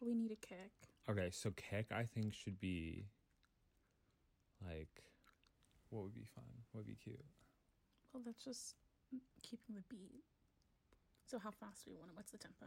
[0.00, 0.70] We need a kick.
[1.08, 3.06] Okay, so kick I think should be
[4.64, 5.02] like
[5.90, 6.44] what would be fun?
[6.72, 7.18] What would be cute?
[8.16, 8.76] Well, that's just
[9.42, 10.24] keeping the beat.
[11.26, 12.16] So how fast do we want it?
[12.16, 12.64] What's the tempo?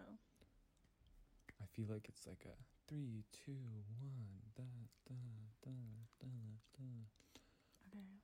[1.59, 2.53] I feel like it's like a
[2.87, 3.57] three, two,
[3.99, 4.61] one, da
[5.09, 5.15] da
[5.65, 5.73] da
[6.21, 6.29] da
[6.77, 6.77] da.
[6.77, 7.01] Okay.
[7.89, 8.21] boom,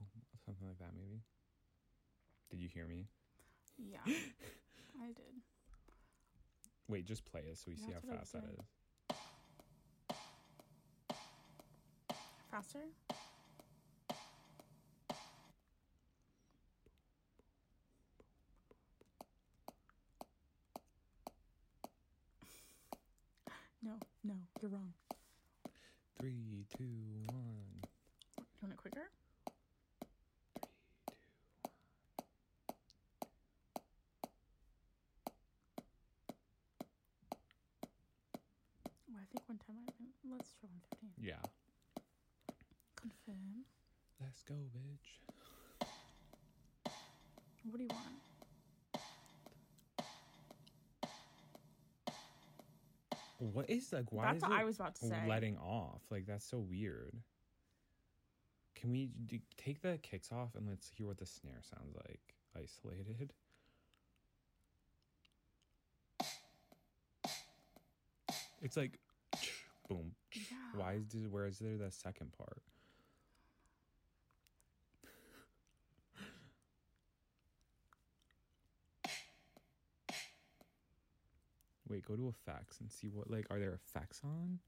[0.46, 1.20] Something like that, maybe.
[2.50, 3.04] Did you hear me?
[3.76, 3.98] Yeah.
[4.06, 5.36] I did.
[6.88, 8.64] Wait, just play it so we see how fast that was.
[12.50, 12.80] Faster?
[23.82, 23.92] No,
[24.24, 24.92] no, you're wrong.
[26.18, 26.84] Three, two,
[27.28, 27.82] one.
[28.38, 29.02] You want it quicker?
[39.08, 41.10] Well, I think one time I let's try 115.
[41.20, 41.34] Yeah.
[42.96, 43.64] Confirm.
[44.20, 45.20] Let's go, bitch.
[47.70, 48.26] What do you want?
[53.38, 54.10] What is like?
[54.12, 55.16] Why That's is what it I was about to say.
[55.28, 56.02] letting off?
[56.10, 57.14] Like that's so weird.
[58.74, 62.34] Can we d- take the kicks off and let's hear what the snare sounds like
[62.56, 63.32] isolated?
[68.62, 68.98] It's like
[69.88, 70.12] boom.
[70.74, 72.62] Why is where is there the second part?
[81.96, 84.58] Wait, go to effects and see what like are there effects on?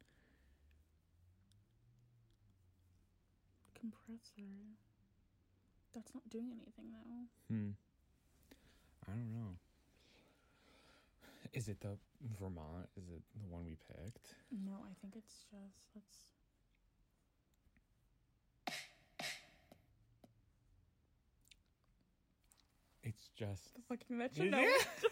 [3.78, 4.48] Compressor.
[5.94, 7.54] That's not doing anything though.
[7.54, 7.70] Hmm.
[9.06, 9.56] I don't know.
[11.52, 11.98] Is it the
[12.40, 12.88] Vermont?
[12.96, 14.34] Is it the one we picked?
[14.64, 16.24] No, I think it's just let's.
[23.02, 23.74] It's just.
[23.74, 24.64] The fucking metronome.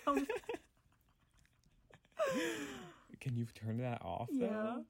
[3.20, 4.46] Can you turn that off yeah.
[4.46, 4.84] though?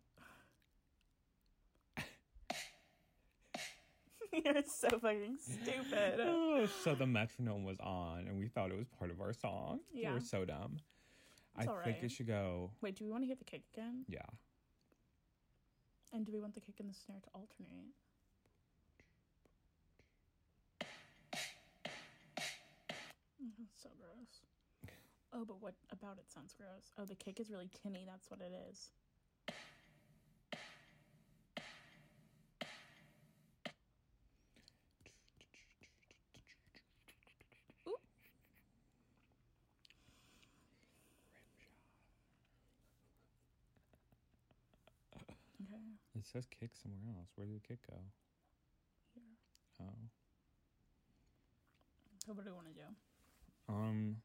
[4.45, 6.21] You're so fucking stupid.
[6.21, 9.81] Oh, so the metronome was on, and we thought it was part of our song.
[9.93, 10.13] Yeah, We Yeah.
[10.15, 10.79] were so dumb.
[11.59, 12.71] It's I think it should go.
[12.83, 14.05] Wait, do we want to hear the kick again?
[14.09, 14.27] Yeah.
[16.13, 17.95] And do we want the kick and the snare to alternate?
[23.43, 24.46] Mm, That's so gross.
[25.33, 26.93] Oh, but what about it sounds gross?
[26.99, 28.05] Oh, the kick is really tinny.
[28.07, 28.91] That's what it is.
[45.63, 45.81] Okay.
[46.19, 47.29] It says kick somewhere else.
[47.37, 47.97] Where did the kick go?
[49.15, 49.23] Here.
[49.81, 50.09] Oh.
[52.25, 52.89] So what do we want to do?
[53.69, 54.17] Um.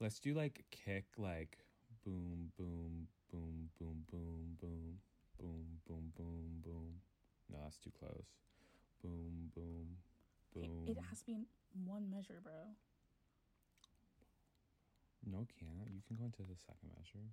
[0.00, 1.58] Let's do like kick like
[2.04, 4.98] boom boom boom boom boom boom
[5.40, 6.94] boom boom boom boom.
[7.50, 8.26] No, that's too close.
[9.02, 9.96] Boom boom
[10.54, 10.84] boom.
[10.86, 11.46] It, has to be in
[11.84, 12.52] one measure, bro.
[15.26, 15.90] No, can't.
[15.92, 17.26] You can go into the second measure.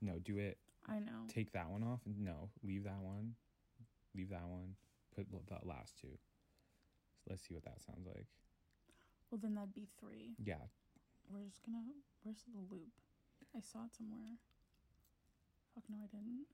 [0.00, 0.58] No, do it.
[0.88, 1.26] I know.
[1.28, 2.00] Take that one off.
[2.06, 3.34] No, leave that one.
[4.14, 4.74] Leave that one.
[5.14, 6.18] Put the last two.
[7.28, 8.26] Let's see what that sounds like.
[9.30, 10.34] Well, then that'd be three.
[10.44, 10.56] Yeah,
[11.30, 11.82] We're just gonna.
[12.22, 12.92] Where's the loop?
[13.56, 14.36] I saw it somewhere.
[15.74, 16.46] Fuck no, I didn't.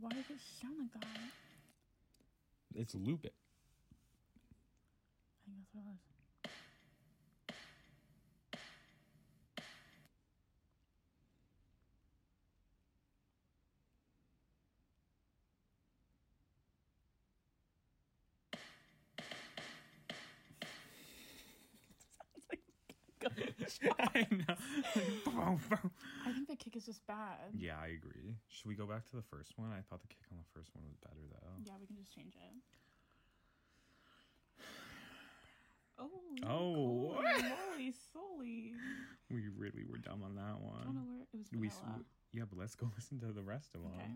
[0.00, 1.32] Why does it sound like that?
[2.74, 3.34] It's loop it.
[5.42, 5.98] I think that's what it was.
[23.22, 23.75] Sounds like
[24.14, 25.58] I know.
[26.26, 27.52] I think the kick is just bad.
[27.56, 28.36] yeah, I agree.
[28.48, 29.70] Should we go back to the first one?
[29.72, 31.62] I thought the kick on the first one was better though.
[31.64, 32.54] Yeah, we can just change it.
[35.98, 36.10] Oh.
[36.46, 37.22] Oh.
[37.72, 38.72] Holy solely.
[39.30, 41.08] We really were dumb on that I don't know one.
[41.08, 41.46] where it was.
[41.58, 41.70] We
[42.32, 43.92] yeah, but let's go listen to the rest of them.
[43.96, 44.12] Okay.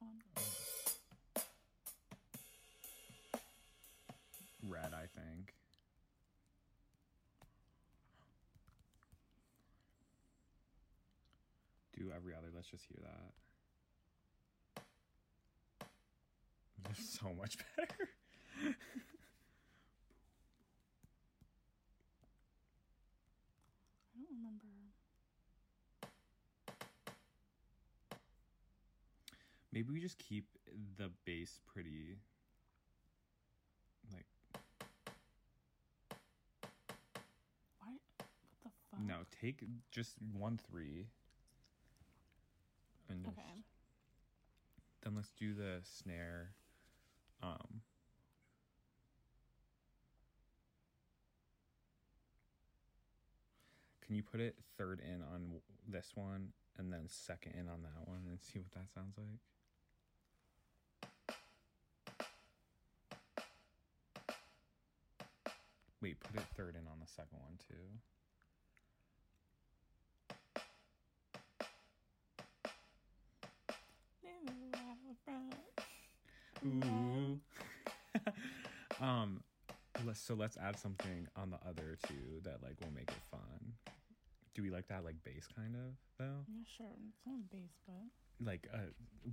[0.00, 0.20] One?
[4.68, 5.54] Red, I think.
[11.98, 12.48] Do every other.
[12.54, 13.32] Let's just hear that.
[16.96, 18.08] So much better.
[18.58, 18.74] I
[24.16, 24.66] don't remember.
[29.90, 30.44] Maybe we just keep
[30.98, 32.18] the bass pretty.
[34.12, 34.24] Like
[37.80, 37.94] Why?
[38.18, 38.28] What
[38.62, 39.00] the fuck?
[39.00, 41.08] no, take just one three.
[43.08, 43.64] And just- Okay.
[45.02, 46.54] then let's do the snare.
[47.42, 47.82] Um.
[54.06, 58.06] can you put it third in on this one and then second in on that
[58.08, 59.40] one and see what that sounds like?
[66.02, 67.74] Wait, put it third in on the second one too.
[76.66, 77.40] Ooh.
[79.00, 79.42] um,
[80.04, 83.72] let's so let's add something on the other two that like will make it fun.
[84.54, 86.44] Do we like that like bass kind of though?
[86.48, 86.86] Yeah, sure.
[87.08, 88.88] It's not bass, but Like a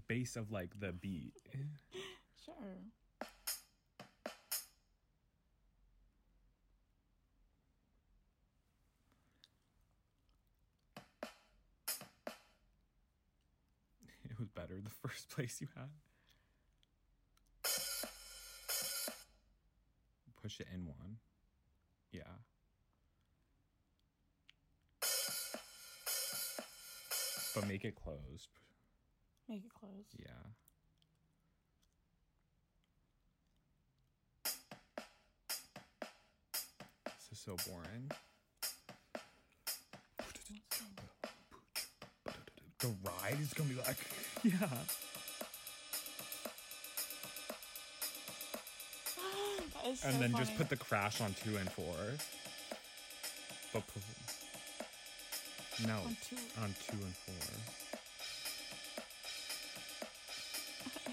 [0.08, 1.34] bass of like the beat.
[2.46, 2.78] sure.
[15.38, 15.90] Place you had.
[20.42, 21.18] Push it in one.
[22.12, 22.24] Yeah.
[27.54, 28.50] But make it closed.
[29.48, 30.16] Make it closed.
[30.18, 30.26] Yeah.
[37.06, 38.10] This is so boring.
[42.80, 43.98] The ride is gonna be like,
[44.44, 44.68] yeah.
[49.88, 51.96] Is so and then just put the crash on two and four.
[53.74, 53.84] But
[55.88, 56.36] no, On two.
[56.62, 57.34] on two and four.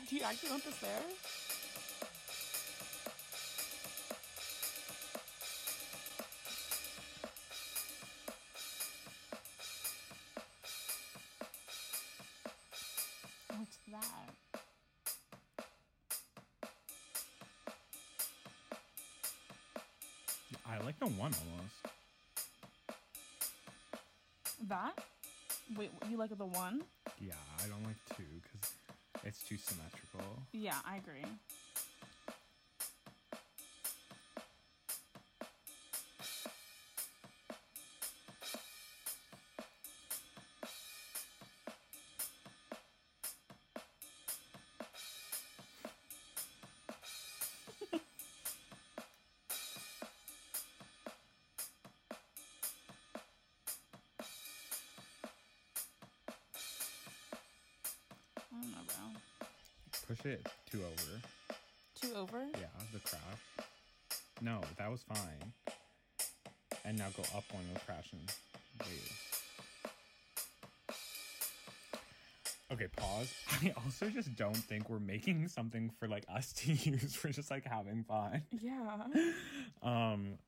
[0.09, 1.03] Do you actually want this there?
[26.15, 26.81] You like the one?
[27.21, 28.71] Yeah, I don't like two because
[29.25, 30.43] it's too symmetrical.
[30.53, 31.29] Yeah, I agree.
[67.17, 68.33] Go up one and crash and
[68.81, 69.12] wait.
[72.73, 73.33] Okay, pause.
[73.62, 77.51] I also just don't think we're making something for like us to use for just
[77.51, 78.43] like having fun.
[78.61, 78.97] Yeah.
[79.83, 80.39] Um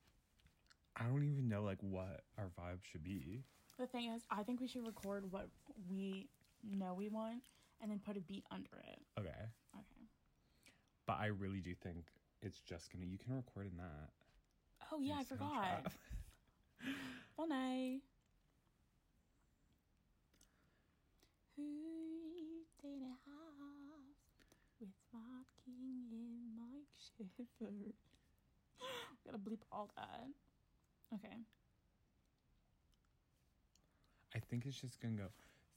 [0.97, 3.45] I don't even know like what our vibe should be.
[3.79, 5.49] The thing is, I think we should record what
[5.91, 6.29] we
[6.65, 7.43] know we want
[7.83, 8.99] and then put a beat under it.
[9.21, 9.29] Okay.
[9.29, 10.07] Okay.
[11.07, 12.07] But I really do think
[12.43, 14.11] it's just gonna you can record in that.
[14.91, 15.87] Oh yeah, I forgot.
[17.49, 18.01] Soundtrap.
[21.57, 21.63] Who
[22.83, 24.17] did it have
[24.81, 27.93] with Smart King and Mike Shepherd?
[29.25, 30.27] Gotta bleep all that.
[31.15, 31.37] Okay.
[34.35, 35.29] I think it's just gonna go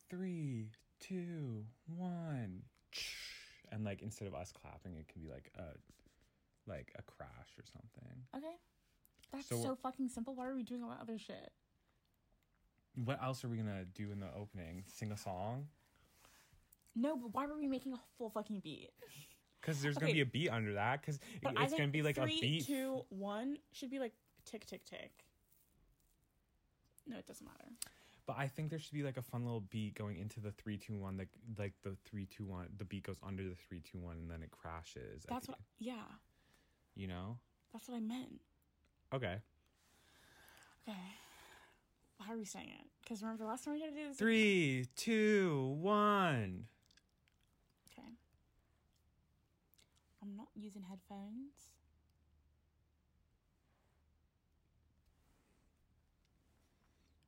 [0.09, 1.65] three, two,
[1.95, 2.63] one,
[3.71, 5.77] and like instead of us clapping, it can be like a
[6.69, 8.23] like a crash or something.
[8.35, 8.55] Okay.
[9.31, 10.35] That's So so, fucking simple.
[10.35, 11.51] Why are we doing all that other shit?
[12.95, 14.83] What else are we gonna do in the opening?
[14.87, 15.67] Sing a song?
[16.95, 18.89] No, but why were we making a full fucking beat?
[19.61, 21.01] Because there's gonna be a beat under that.
[21.01, 22.65] Because it's gonna be like three, a beat.
[22.65, 24.13] two, one should be like
[24.45, 25.11] tick, tick, tick.
[27.07, 27.69] No, it doesn't matter.
[28.25, 30.77] But I think there should be like a fun little beat going into the three,
[30.77, 31.17] two, one.
[31.17, 32.67] Like like the three, two, one.
[32.77, 35.23] The beat goes under the three, two, one, and then it crashes.
[35.27, 35.57] That's what.
[35.57, 36.03] end, Yeah,
[36.95, 37.37] you know.
[37.73, 38.41] that's what I meant.
[39.13, 39.37] Okay.
[40.87, 40.97] Okay.
[42.19, 42.85] How are we saying it?
[43.01, 44.17] Because remember the last time we did this.
[44.17, 46.65] Three, two, one.
[47.91, 48.07] Okay.
[50.21, 51.73] I'm not using headphones.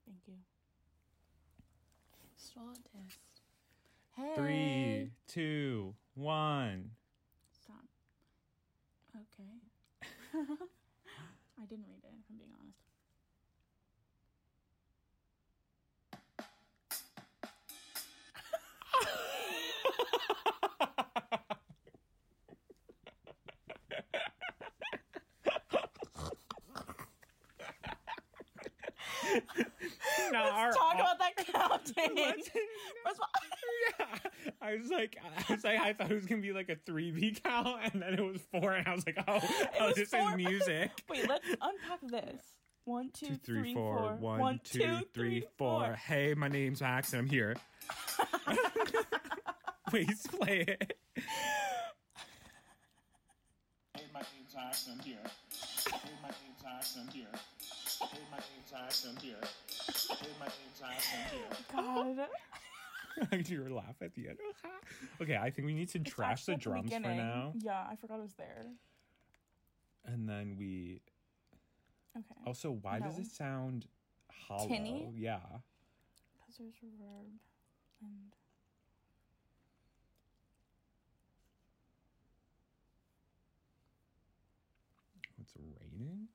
[0.05, 0.35] Thank you.
[2.37, 3.41] Start test.
[4.15, 4.35] Hey.
[4.35, 6.91] Three, two, one.
[7.63, 7.85] Stop.
[9.15, 10.57] Okay.
[11.61, 12.79] I didn't read it, if I'm being honest.
[30.35, 32.15] our Let's talk all- about that counting.
[33.03, 33.29] First of all,
[33.99, 34.05] yeah,
[34.61, 35.17] I was like,
[35.49, 38.01] I was like, I thought it was gonna be like a three B count, and
[38.01, 39.39] then it was four, and I was like, oh,
[39.79, 40.29] oh, was this four.
[40.31, 40.91] is music.
[41.09, 42.41] wait, let's unpack this.
[42.85, 43.97] One, two, Two, three, three, four.
[43.97, 44.15] four.
[44.15, 45.93] One, One, two, three, four.
[45.93, 47.55] Hey, my name's Max, and I'm here.
[49.89, 50.97] Please play it.
[53.93, 55.17] Hey, my name's Axe, I'm here.
[55.91, 57.27] Hey, my name's Axe, I'm here.
[57.99, 59.35] Hey, my name's Axe, I'm here.
[60.09, 61.49] Hey, my name's Axe, I'm here.
[62.17, 62.27] God.
[63.45, 64.37] you were laugh at the end.
[65.21, 68.19] okay, I think we need to It's trash the drums for now, Yeah, I forgot
[68.19, 68.65] it was there.
[70.05, 71.01] and then we.
[72.17, 72.41] Okay.
[72.45, 73.85] Also, why does it sound
[74.29, 74.67] hollow?
[74.67, 75.09] Tinny?
[75.15, 75.39] Yeah.
[76.39, 77.27] Because there's reverb
[78.01, 78.35] and.
[85.15, 86.27] Oh, it's raining.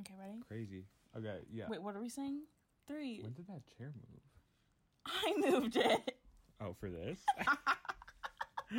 [0.00, 0.40] Okay, ready?
[0.48, 0.84] Crazy.
[1.16, 1.64] Okay, yeah.
[1.68, 2.42] Wait, what are we saying?
[2.86, 3.20] Three.
[3.22, 4.20] When did that chair move?
[5.06, 6.16] I moved it.
[6.60, 7.18] Oh, for this?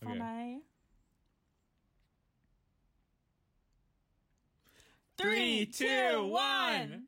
[0.00, 0.18] For Okay.
[0.18, 0.58] my.
[5.16, 7.04] Three, two, one.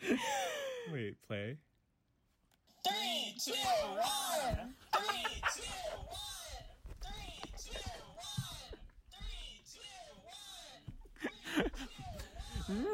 [0.92, 1.56] Wait, play.
[2.86, 4.74] Three, two, one.
[4.94, 5.62] Three, two,
[6.06, 6.31] one.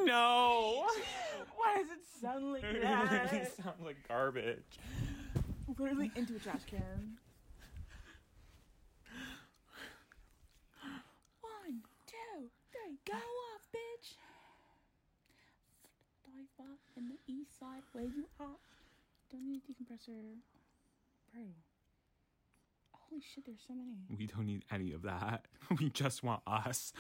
[0.05, 0.87] No.
[1.57, 3.53] Why does it sound like it that?
[3.63, 4.79] sounds like garbage.
[5.79, 7.19] Literally into a trash can.
[11.41, 14.15] One, two, three, go off, bitch.
[16.25, 18.47] Dive up in the east side where you are.
[19.31, 20.15] Don't need a decompressor.
[21.33, 21.43] Bro.
[22.93, 23.97] Holy shit, there's so many.
[24.17, 25.47] We don't need any of that.
[25.79, 26.93] We just want us.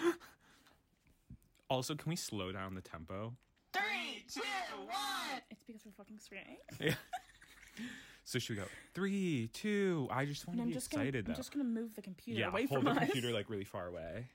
[1.70, 3.34] Also, can we slow down the tempo?
[3.72, 4.40] Three, two,
[4.86, 5.42] one.
[5.50, 6.56] It's because we're fucking screaming.
[6.80, 6.94] Yeah.
[8.24, 10.06] So should we go three, two?
[10.10, 12.02] I just want And to I'm be just excited gonna, I'm just gonna move the
[12.02, 13.06] computer yeah, away hold from the us.
[13.06, 14.26] computer like really far away.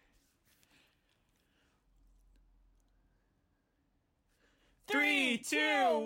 [4.88, 5.58] Three, two,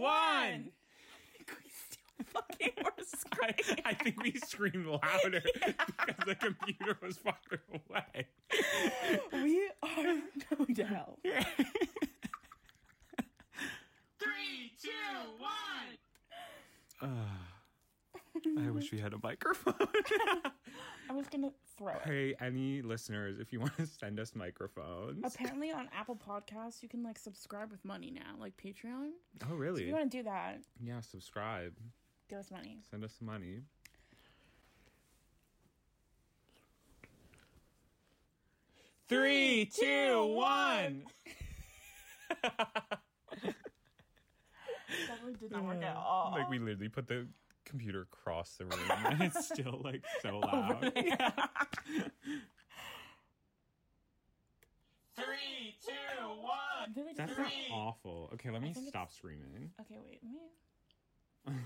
[0.02, 0.70] one.
[2.20, 3.84] We still fucking were I, screaming.
[3.86, 7.38] I think we screamed louder because the computer was far
[7.72, 8.28] away.
[9.34, 10.22] we are
[10.58, 11.20] going to hell.
[14.20, 14.90] Three, two,
[15.40, 15.98] one.
[17.02, 19.76] Ah, I wish we had a microphone.
[21.10, 22.02] I was gonna throw it.
[22.04, 25.20] hey, any listeners, if you want to send us microphones.
[25.24, 29.12] Apparently on Apple Podcasts you can like subscribe with money now, like Patreon.
[29.44, 31.74] Oh, So if you want to do that, Yeah, subscribe.
[32.30, 32.80] Give us money.
[32.90, 33.62] Send us some money.
[39.08, 41.04] Three, two, one.
[45.10, 46.32] That really did not work at all.
[46.36, 47.28] Like we literally put the
[47.66, 50.80] computer across the room and it's still like so loud.
[55.16, 55.92] Three, two,
[56.42, 56.94] one.
[57.18, 58.30] That's just- not awful.
[58.36, 59.72] Okay, let me think stop it's- screaming.
[59.82, 60.20] Okay, wait,
[61.46, 61.62] let me.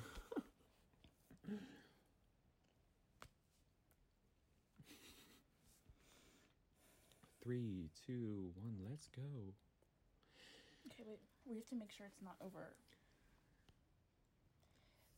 [7.44, 9.22] Three, two, one, let's go.
[10.88, 11.20] Okay, wait.
[11.46, 12.76] We have to make sure it's not over.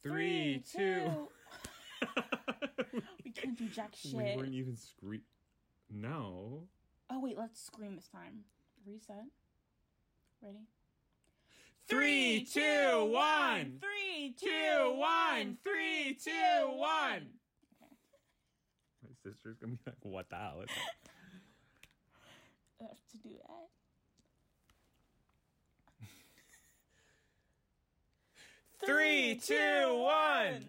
[0.01, 1.28] Three, two.
[3.26, 4.13] we can't do jack shit.
[4.13, 5.21] we weren't even scream.
[5.89, 6.63] No.
[7.09, 8.45] Oh wait, let's scream this time.
[8.86, 9.26] Reset.
[10.41, 10.67] Ready?
[11.88, 13.79] Three, two, one.
[13.79, 14.03] Three,
[14.39, 16.31] Two, one, three, two,
[16.71, 17.27] one.
[17.84, 17.93] Okay.
[19.03, 21.11] My sister's gonna be like, "What the hell is that?"
[22.79, 23.29] I have to do
[28.79, 28.86] that.
[28.86, 30.63] Three, two, one.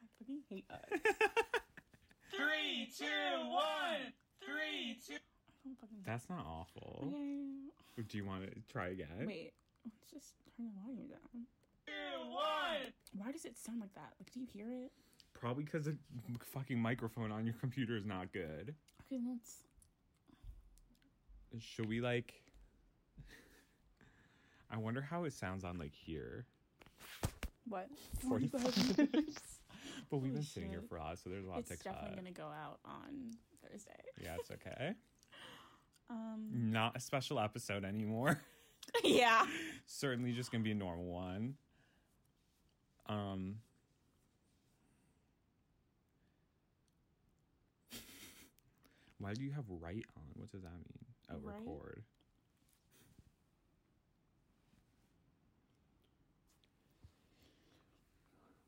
[0.00, 0.80] I fucking hate us.
[2.30, 4.12] Three, two, one.
[4.44, 5.14] Three, two.
[5.14, 5.18] I
[5.64, 6.02] don't fucking.
[6.06, 7.08] That's not awful.
[7.08, 7.68] Okay.
[8.06, 9.08] Do you want to try again?
[9.26, 9.52] Wait,
[9.84, 11.46] let's just turn the volume down.
[11.86, 12.92] Two, one.
[13.16, 14.12] Why does it sound like that?
[14.20, 14.92] Like, do you hear it?
[15.34, 15.96] Probably because the
[16.52, 18.74] fucking microphone on your computer is not good.
[19.06, 19.62] Okay, let's.
[21.58, 22.34] Should we like?
[24.70, 26.44] I wonder how it sounds on like here.
[27.68, 27.88] What?
[28.28, 29.40] 45 45 minutes.
[30.10, 31.76] But we've Holy been sitting here for a while, so there's a lot It's to
[31.76, 32.16] definitely cut.
[32.16, 33.32] gonna go out on
[33.62, 33.90] Thursday.
[34.22, 34.94] Yeah, it's okay.
[36.10, 36.48] Um.
[36.52, 38.40] Not a special episode anymore.
[39.04, 39.44] yeah.
[39.86, 41.54] Certainly just gonna be a normal one.
[43.06, 43.56] Um.
[49.18, 50.22] Why do you have right on?
[50.34, 51.04] What does that mean?
[51.30, 51.56] Oh, Right?
[51.58, 52.02] record.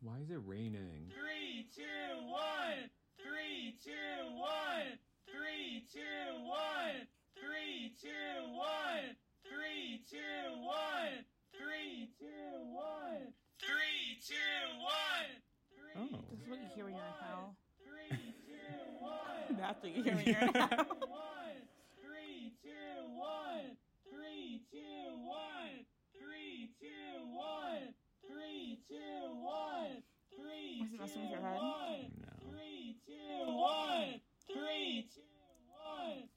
[0.03, 1.13] Why is it raining?
[1.13, 2.89] Three, two, one.
[3.19, 4.97] Three, two, one.
[5.29, 7.07] Three, two, one.
[7.41, 9.17] Three, two, one.
[9.49, 11.25] Three, two, one.
[11.57, 13.33] Three, two, one.
[13.59, 15.31] Three, two, one.
[15.75, 16.23] Three, Oh.
[16.31, 17.57] This is what you hear when you're in hell.
[17.83, 19.59] three, two, one.
[19.59, 20.87] That's what you hear when you're in hell.
[21.11, 21.59] One.
[21.99, 23.75] Three, two, one.
[24.07, 25.77] Three, two, one.
[26.15, 27.85] Three, two, one.
[28.23, 30.03] Three, two, one.
[30.31, 31.59] Three, Was it messing with your head?
[31.59, 32.07] one.
[32.23, 32.31] No.
[32.47, 34.21] Three, two, one.
[34.47, 35.27] Three, two,
[35.75, 36.30] one.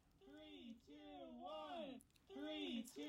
[2.54, 3.02] Three, two,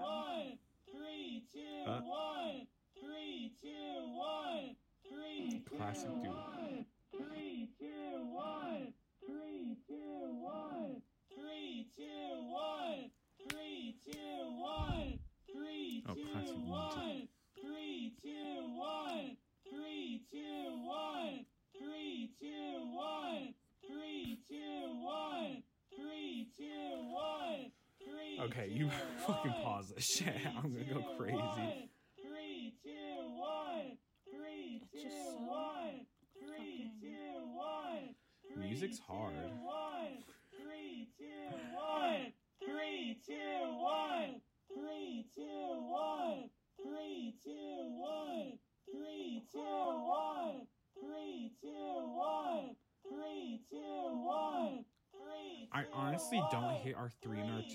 [0.00, 0.58] one.
[0.94, 2.00] Three, two, two, Uh.
[2.02, 2.66] one.
[3.00, 4.76] Three, two, one.
[5.10, 6.28] Three, two, Classic dude.
[6.28, 6.86] one.
[7.10, 8.94] Three, two, one.
[9.26, 11.02] Three, two, one.
[11.34, 13.10] Three, two, one.
[13.50, 15.18] Three, two, one.
[15.52, 17.28] Three, Oh, two, one.
[17.60, 19.36] Three, two, one.
[19.68, 21.44] Three, two, one.
[21.76, 23.54] Three, two, one.
[23.84, 25.62] Three, two, one.
[25.96, 26.91] Three, two.
[28.42, 28.92] Three, Okay, you two,
[29.26, 30.34] fucking pause this shit.
[30.34, 31.36] Three, I'm gonna go crazy.
[31.36, 31.88] one.
[32.20, 32.90] Three, two,
[33.38, 33.98] one.
[34.30, 36.06] Three, It's just two, so one.
[36.40, 38.14] Three, fucking- two, one.
[38.54, 39.34] Three, Music's two, hard.
[39.62, 40.24] one.
[40.60, 42.32] Three, two, one.
[42.64, 44.40] Three, two, one.
[44.74, 45.42] Three, two,
[45.90, 46.50] one.
[46.82, 47.52] Three, two,
[48.00, 48.58] one.
[48.90, 50.66] Three, two, one.
[51.00, 51.70] Three, two,
[52.16, 52.76] one.
[53.08, 53.78] Three, two,
[54.26, 54.84] one.
[55.12, 56.74] Three, I two, honestly don't one.
[56.82, 57.68] hit our three and our Three,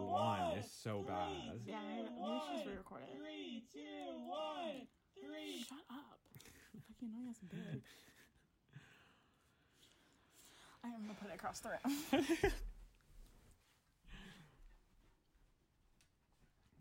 [0.00, 0.08] two.
[0.08, 1.60] Our one is so Three, bad.
[1.66, 3.08] Yeah, maybe, maybe she's re-recorded.
[3.16, 3.80] Three, two,
[4.26, 4.86] one.
[5.18, 6.20] Three, Shut up.
[6.88, 7.82] Fucking annoying ass bitch.
[10.82, 12.24] I am gonna put it across the room.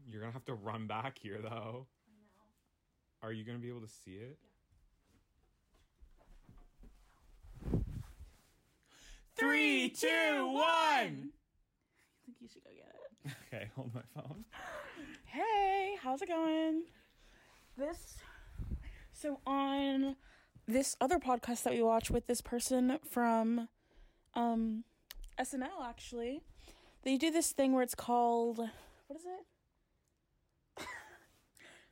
[0.08, 1.50] You're gonna have to run back here though.
[1.50, 3.22] I know.
[3.22, 4.38] Are you gonna be able to see it?
[9.36, 10.64] Three, two, one.
[10.66, 12.99] I think you should go get it.
[13.48, 14.46] Okay, hold my phone.
[15.26, 16.84] Hey, how's it going?
[17.78, 18.18] This
[19.14, 20.16] so on
[20.68, 23.68] this other podcast that we watch with this person from
[24.36, 24.84] um
[25.40, 26.42] SNL actually,
[27.04, 29.46] they do this thing where it's called what is it?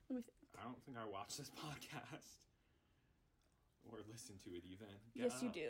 [0.09, 0.25] Let me think.
[0.59, 2.38] I don't think I watched this podcast
[3.91, 4.88] or listened to it even.
[5.13, 5.69] Yes, Get you do.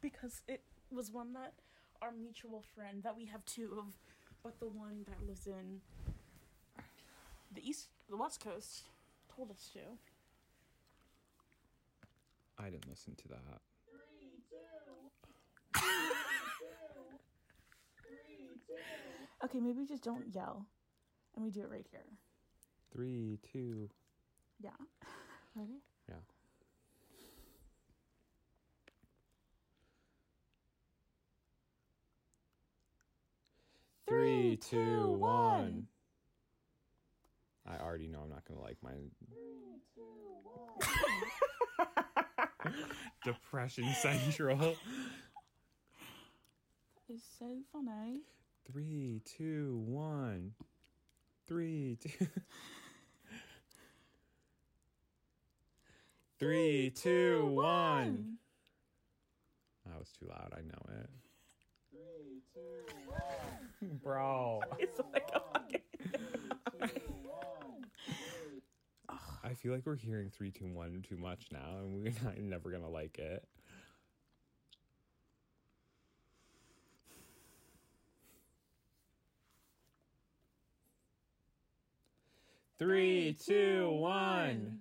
[0.00, 1.54] Because it was one that
[2.00, 3.94] our mutual friend that we have two of,
[4.42, 5.80] but the one that lives in
[7.54, 8.84] the east, the west coast,
[9.34, 9.80] told us to.
[12.58, 13.60] I didn't listen to that.
[19.44, 20.66] Okay, maybe we just don't yell,
[21.34, 22.06] and we do it right here.
[22.92, 23.88] Three, two.
[24.62, 24.70] Yeah.
[25.56, 25.82] Ready?
[26.08, 26.14] Yeah.
[34.52, 35.86] Three, two, one.
[37.66, 38.90] I already know I'm not gonna like my
[43.24, 44.76] depression central.
[47.08, 48.20] It's so funny.
[48.70, 50.52] Three, two, one.
[51.46, 52.26] Three, two.
[56.38, 58.36] Three, two, one.
[59.86, 60.52] That was too loud.
[60.54, 61.08] I know it.
[63.82, 64.60] Bro.
[64.78, 65.80] It's like a fucking.
[69.44, 72.70] I feel like we're hearing three, two, one too much now, and we're not, never
[72.70, 73.44] gonna like it.
[82.78, 84.78] Three, two, one.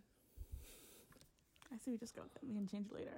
[1.73, 2.21] I say we just go.
[2.23, 2.47] with it.
[2.47, 3.17] We can change it later.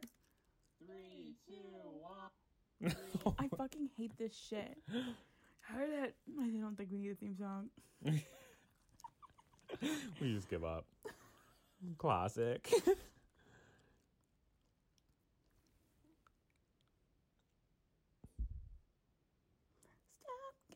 [0.85, 1.55] three, two,
[2.01, 2.95] one.
[3.39, 4.77] I fucking hate this shit.
[5.63, 6.15] How did it?
[6.39, 7.69] I don't think we need a theme song.
[10.21, 10.85] we just give up.
[11.97, 12.67] Classic.
[12.67, 12.93] Stop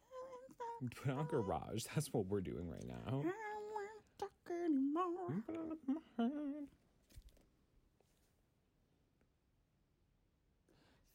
[0.09, 1.03] going, stop.
[1.03, 1.83] Put on garage.
[1.93, 2.95] That's what we're doing right now.
[3.07, 4.31] I don't want to talk
[4.65, 5.43] anymore.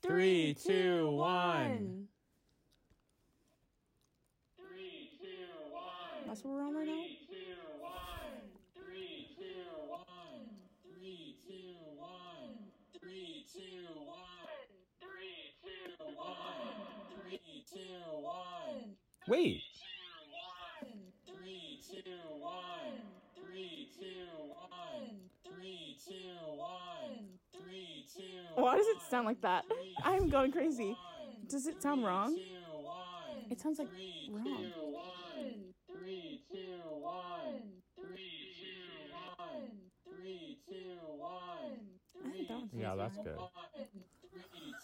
[0.02, 2.08] Three, two, one.
[4.56, 6.21] Three, two, one.
[6.32, 6.94] That's what we're on right now.
[6.96, 7.44] Three, two,
[7.82, 8.46] one.
[8.72, 9.60] Three, two,
[12.00, 12.72] one.
[12.98, 14.64] Three, two, one.
[15.02, 16.72] Three, two, one.
[17.20, 18.96] Three, two, one.
[19.28, 19.60] Wait.
[21.26, 22.00] Three, two,
[22.40, 22.96] one.
[23.36, 25.28] Three, two, one.
[25.44, 27.28] Three, two, one.
[27.52, 29.66] Three, two, Why does it sound like that?
[30.02, 30.96] I'm going crazy.
[31.46, 32.34] Does it sound wrong?
[33.50, 33.88] It sounds like
[34.30, 34.44] wrong.
[34.46, 35.72] two, one.
[36.02, 37.62] Three, two, one.
[37.94, 39.70] Three, two, one.
[40.08, 41.78] Three, two, one.
[42.24, 43.24] I think that one Yeah, that's right.
[43.24, 43.38] good.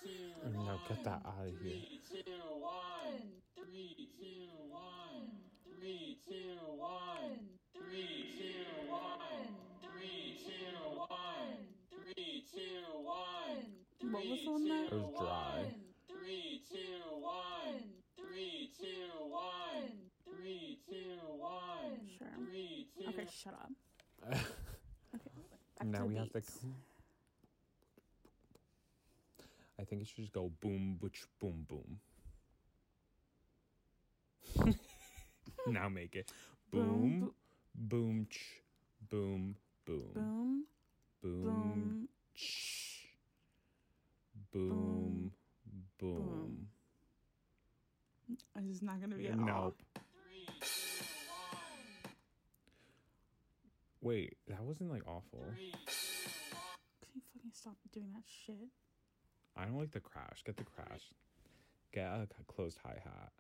[0.03, 1.73] Three, No, get that out of here.
[1.73, 3.23] Three, two, one.
[3.57, 5.31] Three, two, one.
[5.65, 7.39] Three, two, one.
[7.73, 9.49] Three, two, one.
[9.83, 11.57] Three, two, one.
[11.91, 14.13] Three, two, one.
[14.13, 14.87] What was the one that?
[14.87, 15.65] It was dry.
[16.09, 17.83] Three, two, one.
[18.19, 19.93] Three, two, one.
[20.25, 22.01] Three, two, one.
[22.19, 22.29] Sure.
[22.47, 23.73] Three, two, Okay, shut up.
[24.29, 24.41] Okay.
[25.79, 26.43] back now the we have to.
[29.81, 32.01] I think it should just go boom, butch, boom, boom.
[35.67, 36.33] now make it
[36.71, 37.33] Boom, boom,
[37.75, 38.41] boom, ch,
[39.09, 39.55] boom,
[39.87, 40.65] boom, Boom,
[41.23, 43.09] boom, boom, ch,
[44.53, 45.33] boom,
[45.99, 46.69] boom.
[48.57, 49.47] This is not gonna be at all.
[49.47, 49.83] Nope.
[54.01, 55.45] Wait, that wasn't like awful.
[55.55, 55.65] Can
[57.15, 58.69] you fucking stop doing that shit?
[59.61, 60.45] I don't like the crash.
[60.45, 61.03] Get the crash.
[61.93, 63.33] Get a closed hi hat.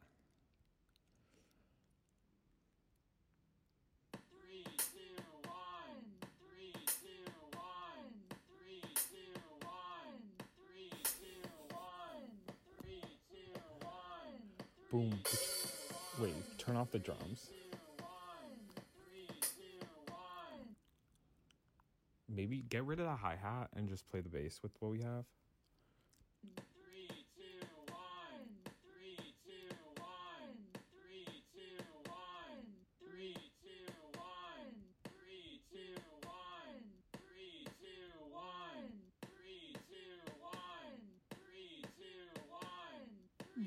[14.90, 15.20] Boom.
[16.18, 17.50] Wait, turn off the drums.
[22.28, 25.02] Maybe get rid of the hi hat and just play the bass with what we
[25.02, 25.24] have.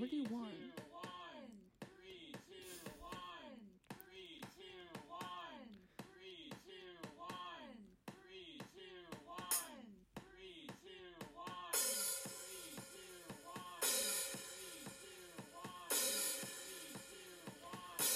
[0.01, 0.49] One.
[1.79, 3.59] Three, two, one.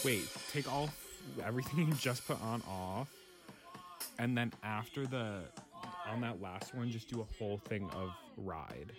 [0.03, 0.89] Wait, take all
[1.45, 3.11] everything you just put on off,
[4.17, 5.41] and then after the
[6.07, 8.91] on that last one, just do a whole thing of ride.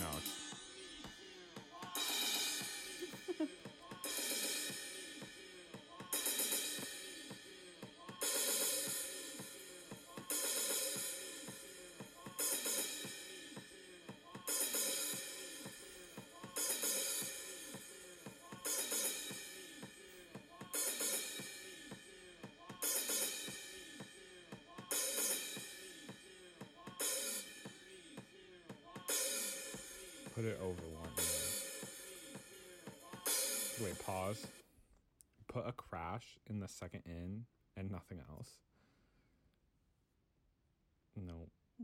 [0.00, 0.39] knows?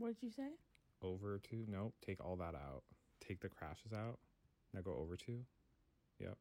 [0.07, 0.51] What did you say?
[1.01, 1.93] over to Nope.
[2.01, 2.83] Take all that out.
[3.19, 4.19] Take the crashes out.
[4.73, 5.39] Now go over to.
[6.21, 6.37] Yep.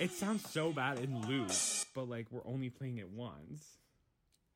[0.00, 1.52] It sounds so bad in loop,
[1.94, 3.76] but like we're only playing it once.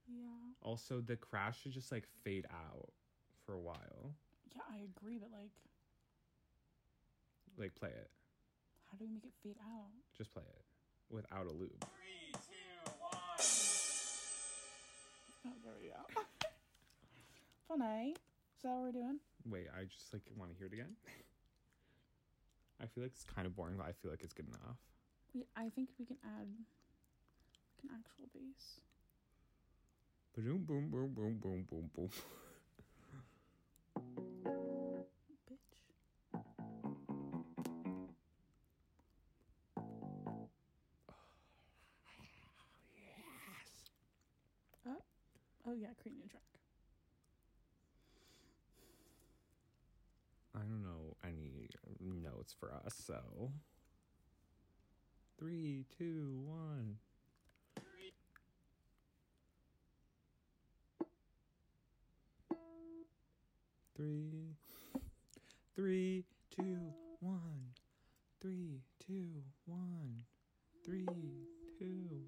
[0.09, 0.25] Yeah.
[0.63, 2.89] Also, the crash should just like fade out
[3.45, 4.15] for a while.
[4.57, 5.51] Yeah, I agree, but like,
[7.59, 8.09] Like play it.
[8.91, 9.91] how do we make it fade out?
[10.17, 10.70] Just play it
[11.11, 11.85] without a loop.
[15.47, 16.23] Oh, there we go.
[17.69, 17.85] Funny.
[17.85, 18.11] Eh?
[18.11, 19.19] Is that what we're doing?
[19.49, 20.97] Wait, I just like want to hear it again.
[22.83, 24.77] I feel like it's kind of boring, but I feel like it's good enough.
[25.35, 28.81] We, I think we can add like an actual bass.
[30.37, 32.11] Boom, boom, boom, boom, boom, boom, boom.
[45.81, 46.43] yeah, create new track.
[50.55, 51.69] I don't know any
[52.23, 53.53] notes for us, so.
[55.39, 56.97] Three, two, one.
[63.97, 64.57] Three,
[65.77, 66.25] three,
[66.55, 67.73] two, one.
[68.41, 69.29] Three, two,
[69.67, 70.25] one.
[70.85, 71.07] Three,
[71.79, 72.23] two,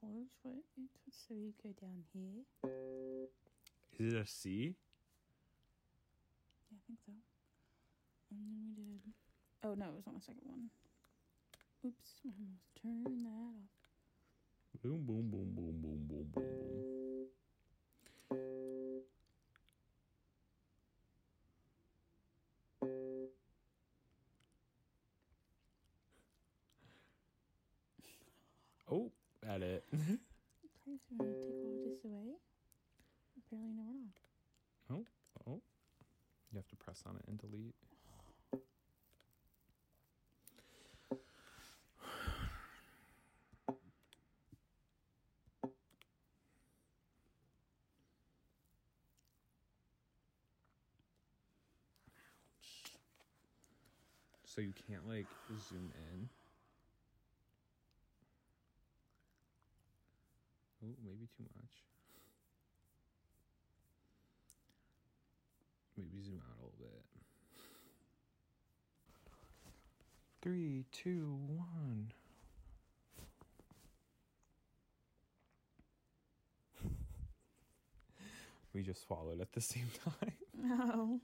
[0.00, 0.64] put it
[1.10, 2.44] so you go down here.
[3.98, 4.74] Is it a C?
[6.70, 7.12] Yeah, I think so.
[8.30, 9.12] And then we did.
[9.62, 10.70] Oh no, it was on the second one.
[11.86, 13.70] Oops, I almost turned that off.
[14.82, 16.80] Boom, boom, boom, boom, boom, boom, boom, boom.
[28.92, 29.12] Oh,
[29.50, 29.84] edit.
[29.92, 30.16] Okay,
[30.86, 32.38] so we're gonna take all of this away.
[33.46, 34.16] Apparently, no, we're not.
[34.92, 35.04] Oh,
[35.50, 35.60] oh,
[36.52, 37.74] you have to press on it and delete.
[54.44, 55.26] So you can't like
[55.70, 56.28] zoom in.
[61.04, 61.84] Maybe too much.
[65.96, 67.24] Maybe zoom out a little bit.
[70.42, 72.12] Three, two, one.
[78.74, 80.32] we just swallowed at the same time.
[80.56, 81.20] No.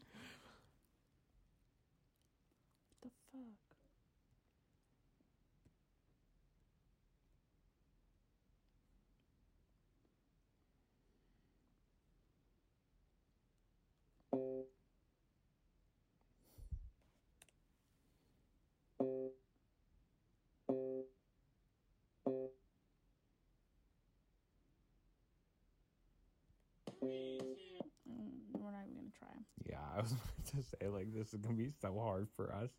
[27.07, 29.29] Mm, we're not even gonna try.
[29.69, 32.71] Yeah, I was about to say like this is gonna be so hard for us.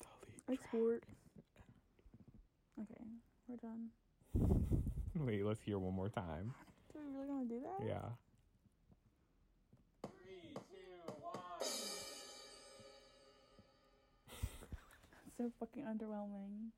[0.00, 0.58] Delete track.
[0.60, 1.04] Export.
[2.80, 3.04] Okay,
[3.48, 3.90] we're done.
[5.26, 6.54] Wait, let's hear one more time.
[6.92, 7.86] Do we really gonna do that?
[7.86, 8.08] Yeah.
[10.02, 11.32] Three, two, one.
[15.36, 16.72] So fucking underwhelming.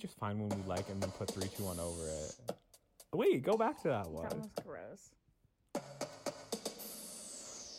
[0.00, 2.56] Just find one we like and then put three, two, one over it.
[3.12, 4.38] Wait, go back to that That one.
[4.38, 5.10] was gross.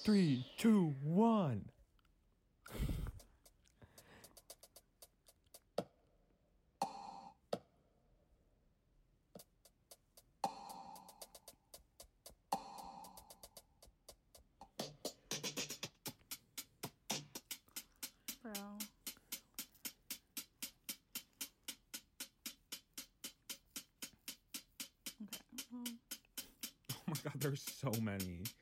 [0.04, 1.66] Three, two, one.
[28.22, 28.61] So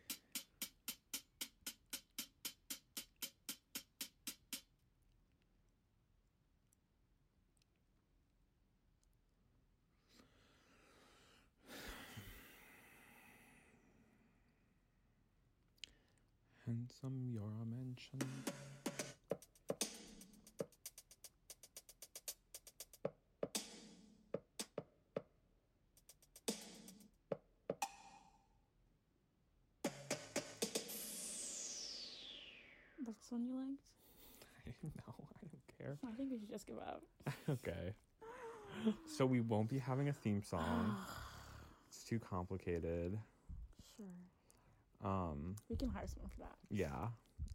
[39.20, 40.96] So we won't be having a theme song.
[41.90, 43.20] It's too complicated.
[43.98, 44.06] Sure.
[45.04, 46.56] Um, We can hire someone for that.
[46.70, 47.08] yeah.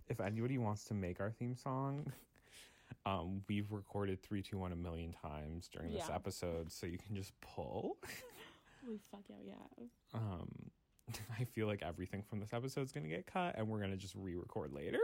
[0.08, 2.12] If anybody wants to make our theme song,
[3.06, 6.14] um, we've recorded three, two, one a million times during this Yeah.
[6.16, 7.96] episode, so you can just pull.
[8.86, 9.54] We fuck yeah.
[10.12, 10.50] Um,
[11.40, 14.14] I feel like everything from this episode is gonna get cut, and we're gonna just
[14.14, 14.98] re-record later.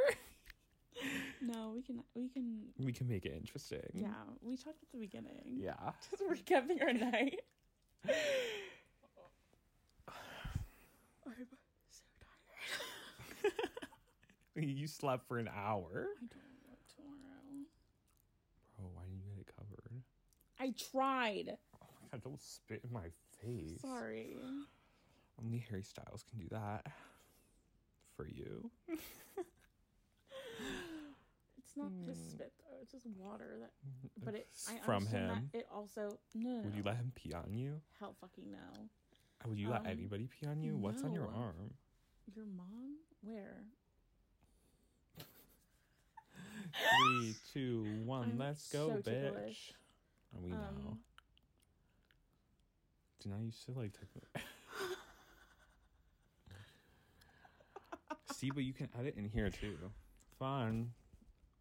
[1.50, 2.02] No, we can.
[2.14, 2.60] We can.
[2.78, 3.80] we can make it interesting.
[3.92, 4.08] Yeah,
[4.40, 5.56] we talked at the beginning.
[5.56, 5.74] Yeah.
[6.10, 7.40] Just recapping our night.
[8.06, 8.14] I'm
[9.04, 9.22] so
[11.26, 11.48] tired.
[14.56, 15.88] You slept for an hour.
[15.88, 17.64] I don't work tomorrow.
[18.76, 20.02] Bro, why didn't you get it covered?
[20.58, 21.56] I tried.
[21.82, 23.08] Oh my god, don't spit in my
[23.42, 23.80] face.
[23.80, 24.36] Sorry.
[25.42, 26.86] Only Harry Styles can do that.
[28.16, 28.70] For you.
[31.70, 32.78] It's not just spit though.
[32.82, 33.70] It's just water that.
[34.24, 34.48] But it.
[34.68, 35.50] I From him.
[35.54, 36.18] It also.
[36.34, 36.50] No.
[36.50, 37.80] no, Would you let him pee on you?
[38.00, 38.58] Hell fucking no.
[39.48, 40.76] Would you let Um, anybody pee on you?
[40.76, 41.74] What's on your arm?
[42.34, 42.96] Your mom?
[43.22, 43.62] Where?
[46.72, 48.30] Three, two, one.
[48.32, 49.04] I'm Let's go, so bitch.
[49.04, 49.72] ticklish.
[50.34, 50.56] And we know.
[50.56, 50.98] Um,
[53.22, 54.42] Do not used to like take
[58.32, 59.76] See, but you can edit in here too.
[60.38, 60.90] Fun.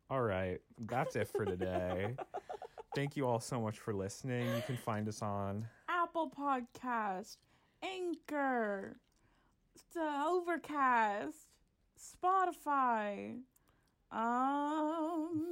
[0.10, 0.60] All right.
[0.80, 2.16] That's it for today.
[2.96, 4.48] Thank you all so much for listening.
[4.56, 7.38] You can find us on Apple Podcast,
[7.84, 8.98] Anchor,
[9.94, 11.38] the Overcast,
[12.00, 13.38] Spotify,
[14.12, 15.46] um,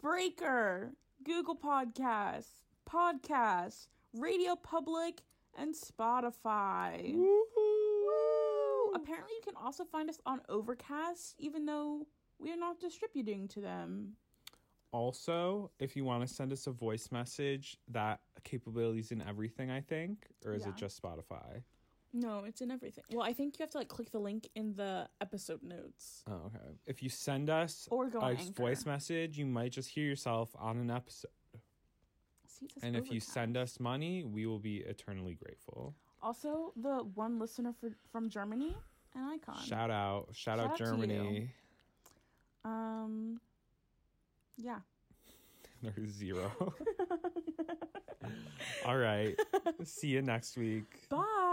[0.00, 0.92] Breaker,
[1.24, 5.22] Google Podcasts, Podcasts, Radio Public,
[5.58, 7.14] and Spotify.
[7.16, 7.37] Woo!
[8.94, 12.06] Apparently, you can also find us on Overcast, even though
[12.38, 14.16] we are not distributing to them.
[14.92, 19.80] Also, if you want to send us a voice message, that capability's in everything, I
[19.82, 20.70] think, or is Yeah.
[20.70, 21.62] it just Spotify?
[22.14, 23.04] No, it's in everything.
[23.10, 26.46] Well, I think you have to like click the link in the episode notes Oh,
[26.46, 26.78] okay.
[26.86, 28.52] If you send us or go a Anchor.
[28.62, 31.30] voice message, you might just hear yourself on an episode.
[32.46, 35.94] See, And if you send us money, we will be eternally grateful.
[36.22, 38.76] Also the one listener for, from Germany,
[39.14, 39.62] an icon.
[39.64, 40.28] Shout out.
[40.32, 41.50] Shout, Shout out out Germany.
[42.64, 43.40] um,
[44.56, 44.78] yeah.
[45.82, 46.50] There's zero.
[48.84, 49.38] All right.
[49.84, 51.08] See you next week.
[51.08, 51.47] Bye.